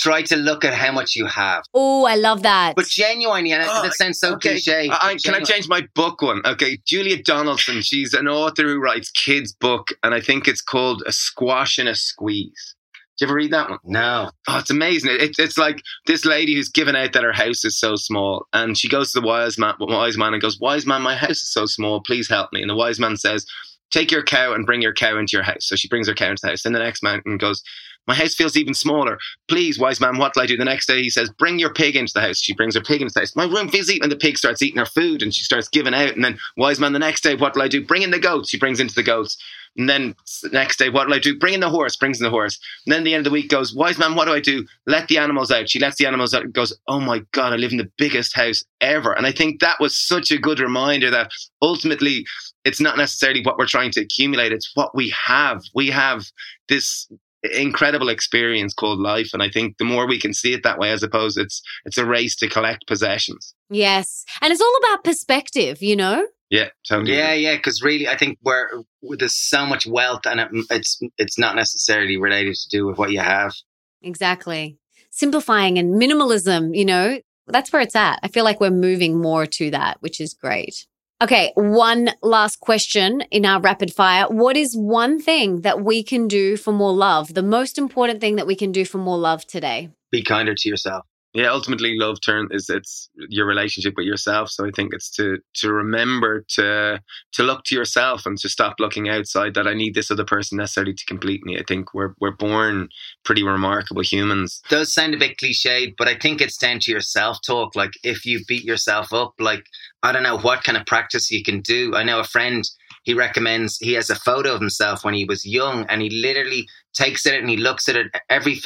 [0.00, 1.62] Try to look at how much you have.
[1.74, 2.74] Oh, I love that.
[2.74, 4.52] But genuinely, and Oh, that sounds so okay.
[4.52, 4.88] cliche.
[4.90, 6.40] I, I- can I change my book one?
[6.46, 7.82] Okay, Julia Donaldson.
[7.82, 11.88] She's an author who writes kids' book, and I think it's called A Squash and
[11.88, 12.74] a Squeeze.
[13.18, 13.78] Did you ever read that one?
[13.84, 14.30] No.
[14.48, 15.10] Oh, it's amazing.
[15.20, 18.78] It, it's like this lady who's given out that her house is so small, and
[18.78, 21.52] she goes to the wise man, wise man and goes, "Wise man, my house is
[21.52, 22.00] so small.
[22.00, 23.44] Please help me." And the wise man says,
[23.90, 26.30] "Take your cow and bring your cow into your house." So she brings her cow
[26.30, 26.64] into the house.
[26.64, 27.62] and the next man goes,
[28.06, 29.18] "My house feels even smaller.
[29.48, 31.96] Please, wise man, what will I do?" The next day he says, "Bring your pig
[31.96, 33.36] into the house." She brings her pig into the house.
[33.36, 35.94] My room feels eaten, and the pig starts eating her food, and she starts giving
[35.94, 36.14] out.
[36.14, 37.84] And then wise man, the next day, what will I do?
[37.84, 38.50] Bring in the goats.
[38.50, 39.36] She brings into the goats.
[39.76, 41.38] And then the next day, what will I do?
[41.38, 41.96] Bring in the horse.
[41.96, 42.58] Brings in the horse.
[42.86, 44.66] And then the end of the week goes, Wise man, what do I do?
[44.86, 45.70] Let the animals out.
[45.70, 48.34] She lets the animals out and goes, Oh my God, I live in the biggest
[48.34, 49.12] house ever.
[49.12, 51.30] And I think that was such a good reminder that
[51.62, 52.26] ultimately
[52.64, 55.62] it's not necessarily what we're trying to accumulate, it's what we have.
[55.74, 56.24] We have
[56.68, 57.08] this
[57.42, 59.30] incredible experience called life.
[59.32, 61.98] And I think the more we can see it that way, as opposed it's it's
[61.98, 63.54] a race to collect possessions.
[63.70, 64.24] yes.
[64.40, 66.26] And it's all about perspective, you know?
[66.50, 67.16] Yeah, totally.
[67.16, 68.68] Yeah, yeah, because really, I think where
[69.02, 73.12] there's so much wealth, and it, it's it's not necessarily related to do with what
[73.12, 73.54] you have.
[74.02, 74.76] Exactly.
[75.12, 78.18] Simplifying and minimalism, you know, that's where it's at.
[78.22, 80.86] I feel like we're moving more to that, which is great.
[81.22, 84.24] Okay, one last question in our rapid fire.
[84.30, 87.34] What is one thing that we can do for more love?
[87.34, 89.90] The most important thing that we can do for more love today?
[90.10, 91.04] Be kinder to yourself.
[91.34, 95.38] Yeah ultimately love turn is it's your relationship with yourself so i think it's to
[95.54, 97.00] to remember to
[97.32, 100.58] to look to yourself and to stop looking outside that i need this other person
[100.58, 102.88] necessarily to complete me i think we're we're born
[103.24, 107.00] pretty remarkable humans does sound a bit cliched, but I think it's down to your
[107.00, 107.74] self talk.
[107.76, 109.64] Like if you beat yourself up, like
[110.02, 111.94] I don't know what kind of practice you can do.
[111.94, 112.68] I know a friend,
[113.04, 116.66] he recommends he has a photo of himself when he was young and he literally
[116.94, 118.60] takes it and he looks at it every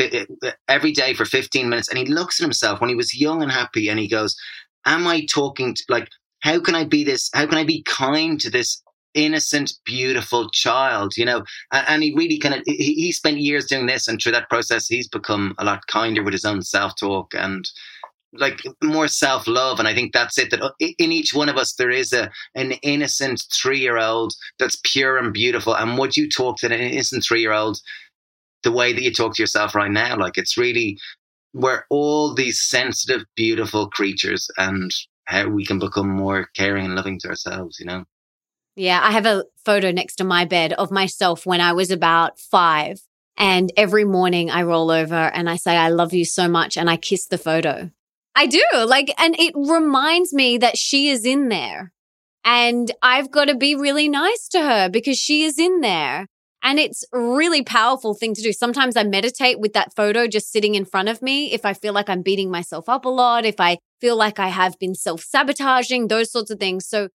[0.68, 3.50] every day for 15 minutes and he looks at himself when he was young and
[3.50, 4.36] happy and he goes,
[4.86, 6.08] Am I talking to like
[6.44, 7.30] how can I be this?
[7.32, 8.82] How can I be kind to this
[9.14, 11.16] innocent, beautiful child?
[11.16, 14.20] You know, and, and he really kind of he, he spent years doing this, and
[14.20, 17.66] through that process, he's become a lot kinder with his own self talk and
[18.34, 19.78] like more self love.
[19.78, 20.50] And I think that's it.
[20.50, 24.34] That uh, in each one of us there is a an innocent three year old
[24.58, 25.74] that's pure and beautiful.
[25.74, 27.80] And would you talk to an innocent three year old
[28.64, 30.16] the way that you talk to yourself right now?
[30.16, 30.98] Like it's really
[31.52, 34.90] we're all these sensitive, beautiful creatures, and
[35.26, 37.78] how we can become more caring and loving to ourselves.
[37.78, 38.04] You know.
[38.76, 42.40] Yeah, I have a photo next to my bed of myself when I was about
[42.40, 43.00] five.
[43.36, 46.76] And every morning I roll over and I say, I love you so much.
[46.76, 47.90] And I kiss the photo.
[48.36, 48.62] I do.
[48.74, 51.92] Like, and it reminds me that she is in there.
[52.44, 56.26] And I've got to be really nice to her because she is in there.
[56.64, 58.50] And it's a really powerful thing to do.
[58.50, 61.52] Sometimes I meditate with that photo just sitting in front of me.
[61.52, 64.48] If I feel like I'm beating myself up a lot, if I feel like I
[64.48, 66.88] have been self sabotaging, those sorts of things.
[66.88, 67.10] So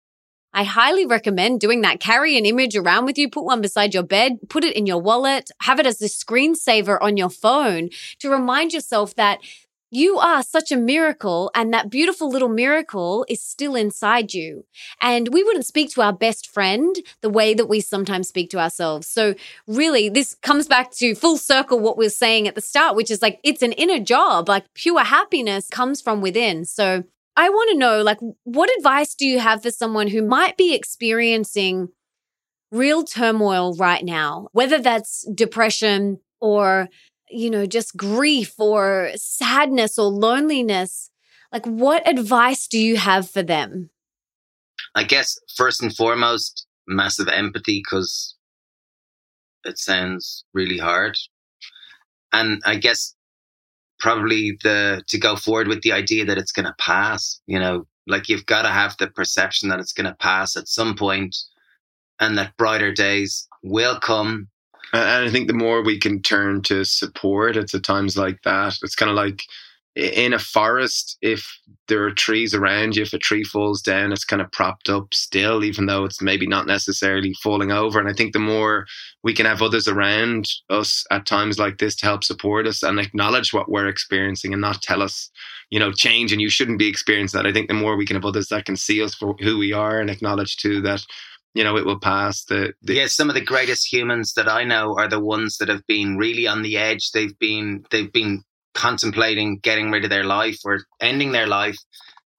[0.53, 1.99] I highly recommend doing that.
[1.99, 5.01] Carry an image around with you, put one beside your bed, put it in your
[5.01, 7.89] wallet, have it as a screensaver on your phone
[8.21, 9.39] to remind yourself that
[9.91, 14.65] you are such a miracle and that beautiful little miracle is still inside you.
[15.01, 18.59] And we wouldn't speak to our best friend the way that we sometimes speak to
[18.59, 19.07] ourselves.
[19.07, 19.35] So
[19.67, 23.11] really, this comes back to full circle what we are saying at the start, which
[23.11, 24.49] is like, it's an inner job.
[24.49, 26.65] Like pure happiness comes from within.
[26.65, 27.05] So
[27.37, 30.75] I want to know, like, what advice do you have for someone who might be
[30.75, 31.89] experiencing
[32.73, 36.89] real turmoil right now, whether that's depression or,
[37.31, 41.11] you know, just grief or sadness or loneliness?
[41.53, 43.91] Like, what advice do you have for them?
[44.95, 48.35] I guess first and foremost, massive empathy because
[49.65, 51.17] it sounds really hard.
[52.33, 53.15] And I guess
[53.99, 57.85] probably the to go forward with the idea that it's going to pass you know
[58.07, 61.37] like you've got to have the perception that it's going to pass at some point
[62.21, 64.49] and that brighter days will come
[64.93, 68.95] and i think the more we can turn to support at times like that it's
[68.97, 69.43] kind of like
[69.99, 71.59] in a forest, if
[71.89, 75.13] there are trees around you, if a tree falls down, it's kind of propped up
[75.13, 77.99] still, even though it's maybe not necessarily falling over.
[77.99, 78.87] And I think the more
[79.25, 83.01] we can have others around us at times like this to help support us and
[83.01, 85.31] acknowledge what we're experiencing and not tell us,
[85.71, 87.49] you know, change and you shouldn't be experiencing that.
[87.49, 89.73] I think the more we can have others that can see us for who we
[89.73, 91.05] are and acknowledge too that
[91.59, 92.45] you know, it will pass.
[92.45, 95.69] The, the yeah, some of the greatest humans that I know are the ones that
[95.69, 97.11] have been really on the edge.
[97.11, 98.45] They've been they've been
[98.75, 101.77] contemplating getting rid of their life or ending their life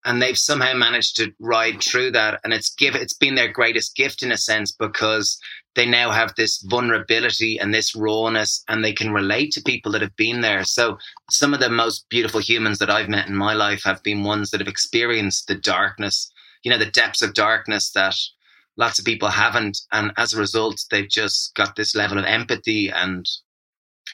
[0.06, 3.94] and they've somehow managed to ride through that and it's give it's been their greatest
[3.94, 5.38] gift in a sense because
[5.76, 10.02] they now have this vulnerability and this rawness and they can relate to people that
[10.02, 10.98] have been there so
[11.30, 14.50] some of the most beautiful humans that i've met in my life have been ones
[14.52, 16.32] that have experienced the darkness
[16.64, 18.16] you know the depths of darkness that
[18.80, 22.90] lots of people haven't and as a result they've just got this level of empathy
[22.90, 23.26] and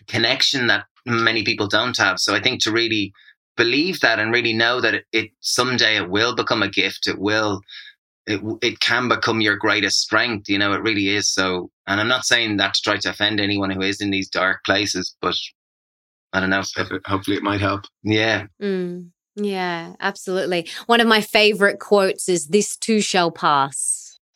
[0.08, 2.20] connection that many people don't have.
[2.20, 3.14] So I think to really
[3.58, 7.08] believe that and really know that it, it someday it will become a gift.
[7.08, 7.62] It will.
[8.28, 11.30] It, it can become your greatest strength, you know, it really is.
[11.30, 14.28] So, and I'm not saying that to try to offend anyone who is in these
[14.28, 15.36] dark places, but
[16.34, 16.64] I don't know.
[17.06, 17.86] Hopefully it might help.
[18.02, 18.48] Yeah.
[18.60, 20.68] Mm, yeah, absolutely.
[20.88, 23.95] One of my favorite quotes is this too shall pass.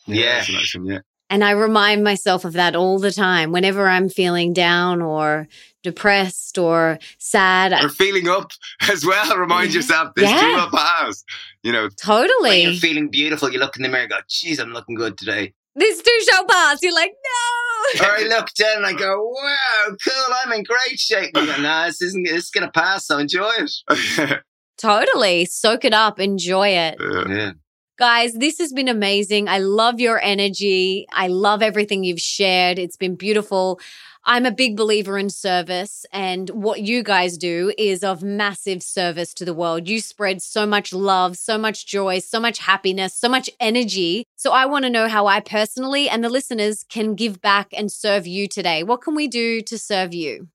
[0.10, 0.43] Yeah.
[0.47, 0.55] yeah.
[0.57, 0.99] Nice yeah.
[1.32, 5.47] And I remind myself of that all the time whenever I'm feeling down or
[5.84, 7.72] depressed or sad.
[7.72, 8.51] Or feeling up
[8.89, 9.38] as well.
[9.38, 10.41] Remind yourself this yeah.
[10.41, 11.24] too will pass.
[11.62, 12.49] You know, totally.
[12.49, 15.18] When you're feeling beautiful, you look in the mirror and go, geez, I'm looking good
[15.18, 15.53] today.
[15.76, 16.82] This too shall pass.
[16.82, 18.05] You're like, no.
[18.05, 21.32] or I look down and I go, wow, cool, I'm in great shape.
[21.36, 24.41] And I go, nah, this isn't, this is going to pass, so enjoy it.
[24.78, 25.45] totally.
[25.45, 26.97] Soak it up, enjoy it.
[26.99, 27.24] Yeah.
[27.28, 27.51] yeah.
[28.00, 29.50] Guys, this has been amazing.
[29.50, 31.06] I love your energy.
[31.12, 32.80] I love everything you've shared.
[32.80, 33.78] It's been beautiful.
[34.24, 39.34] I'm a big believer in service, and what you guys do is of massive service
[39.34, 39.89] to the world.
[39.89, 44.24] You spread so much love, so much joy, so much happiness, so much energy.
[44.38, 47.91] So, I want to know how I personally and the listeners can give back and
[47.91, 48.82] serve you today.
[48.82, 50.47] What can we do to serve you?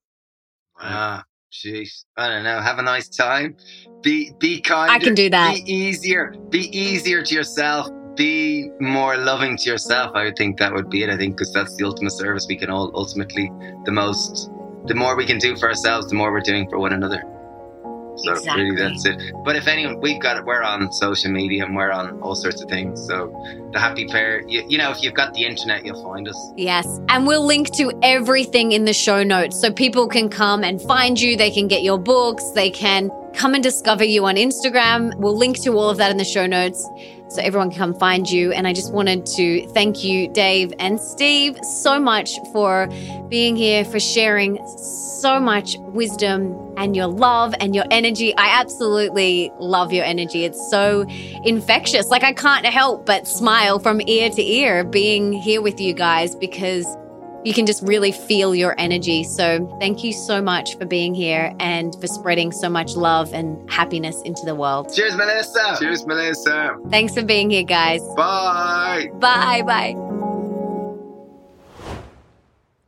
[1.54, 2.60] Jeez, I don't know.
[2.60, 3.56] Have a nice time.
[4.02, 4.90] Be be kind.
[4.90, 5.54] I can do that.
[5.54, 6.34] Be easier.
[6.50, 7.88] Be easier to yourself.
[8.16, 10.12] Be more loving to yourself.
[10.14, 11.10] I would think that would be it.
[11.10, 13.50] I think because that's the ultimate service we can all ultimately
[13.84, 14.50] the most.
[14.86, 17.22] The more we can do for ourselves, the more we're doing for one another.
[18.16, 18.64] So exactly.
[18.64, 19.20] really, that's it.
[19.44, 20.44] But if anyone, we've got it.
[20.44, 23.04] We're on social media and we're on all sorts of things.
[23.06, 23.32] So
[23.72, 26.52] the happy pear, you, you know, if you've got the internet, you'll find us.
[26.56, 30.80] Yes, and we'll link to everything in the show notes so people can come and
[30.80, 31.36] find you.
[31.36, 32.50] They can get your books.
[32.50, 35.14] They can come and discover you on Instagram.
[35.16, 36.88] We'll link to all of that in the show notes
[37.34, 38.52] so everyone can come find you.
[38.52, 42.88] And I just wanted to thank you, Dave and Steve, so much for
[43.28, 48.34] being here, for sharing so much wisdom and your love and your energy.
[48.36, 50.44] I absolutely love your energy.
[50.44, 51.06] It's so
[51.44, 52.08] infectious.
[52.08, 56.34] Like, I can't help but smile from ear to ear being here with you guys
[56.36, 56.86] because
[57.44, 59.24] you can just really feel your energy.
[59.24, 63.70] So, thank you so much for being here and for spreading so much love and
[63.70, 64.92] happiness into the world.
[64.94, 65.76] Cheers, Melissa.
[65.78, 66.76] Cheers, Melissa.
[66.90, 68.00] Thanks for being here, guys.
[68.16, 69.10] Bye.
[69.20, 69.62] Bye.
[69.62, 69.94] Bye.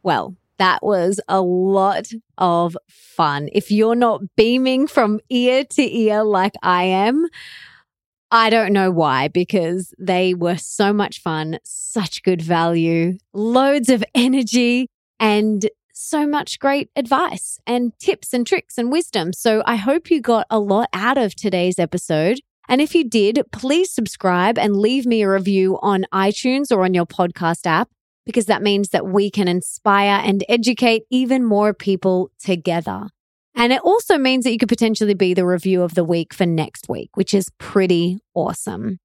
[0.02, 2.06] Well, That was a lot
[2.38, 3.50] of fun.
[3.52, 7.26] If you're not beaming from ear to ear like I am,
[8.30, 14.02] I don't know why, because they were so much fun, such good value, loads of
[14.14, 14.88] energy,
[15.20, 19.32] and so much great advice and tips and tricks and wisdom.
[19.32, 22.40] So I hope you got a lot out of today's episode.
[22.68, 26.94] And if you did, please subscribe and leave me a review on iTunes or on
[26.94, 27.88] your podcast app,
[28.26, 33.06] because that means that we can inspire and educate even more people together.
[33.56, 36.44] And it also means that you could potentially be the review of the week for
[36.44, 38.98] next week, which is pretty awesome.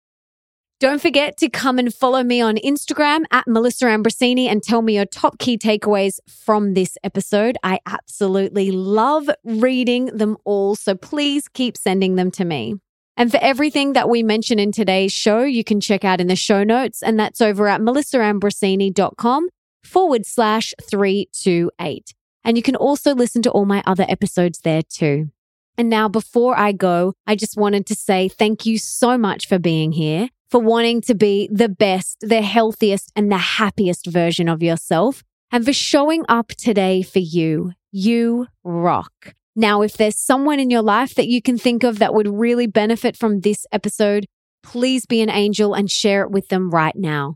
[0.81, 4.95] Don't forget to come and follow me on Instagram at Melissa Ambrosini and tell me
[4.95, 7.55] your top key takeaways from this episode.
[7.63, 12.75] I absolutely love reading them all, so please keep sending them to me.
[13.15, 16.35] And for everything that we mention in today's show, you can check out in the
[16.35, 19.49] show notes, and that's over at melissaambrosini.com
[19.83, 22.15] forward slash 328.
[22.43, 25.29] And you can also listen to all my other episodes there too.
[25.77, 29.57] And now, before I go, I just wanted to say thank you so much for
[29.57, 34.61] being here, for wanting to be the best, the healthiest, and the happiest version of
[34.61, 37.71] yourself, and for showing up today for you.
[37.91, 39.33] You rock.
[39.55, 42.67] Now, if there's someone in your life that you can think of that would really
[42.67, 44.25] benefit from this episode,
[44.63, 47.35] please be an angel and share it with them right now.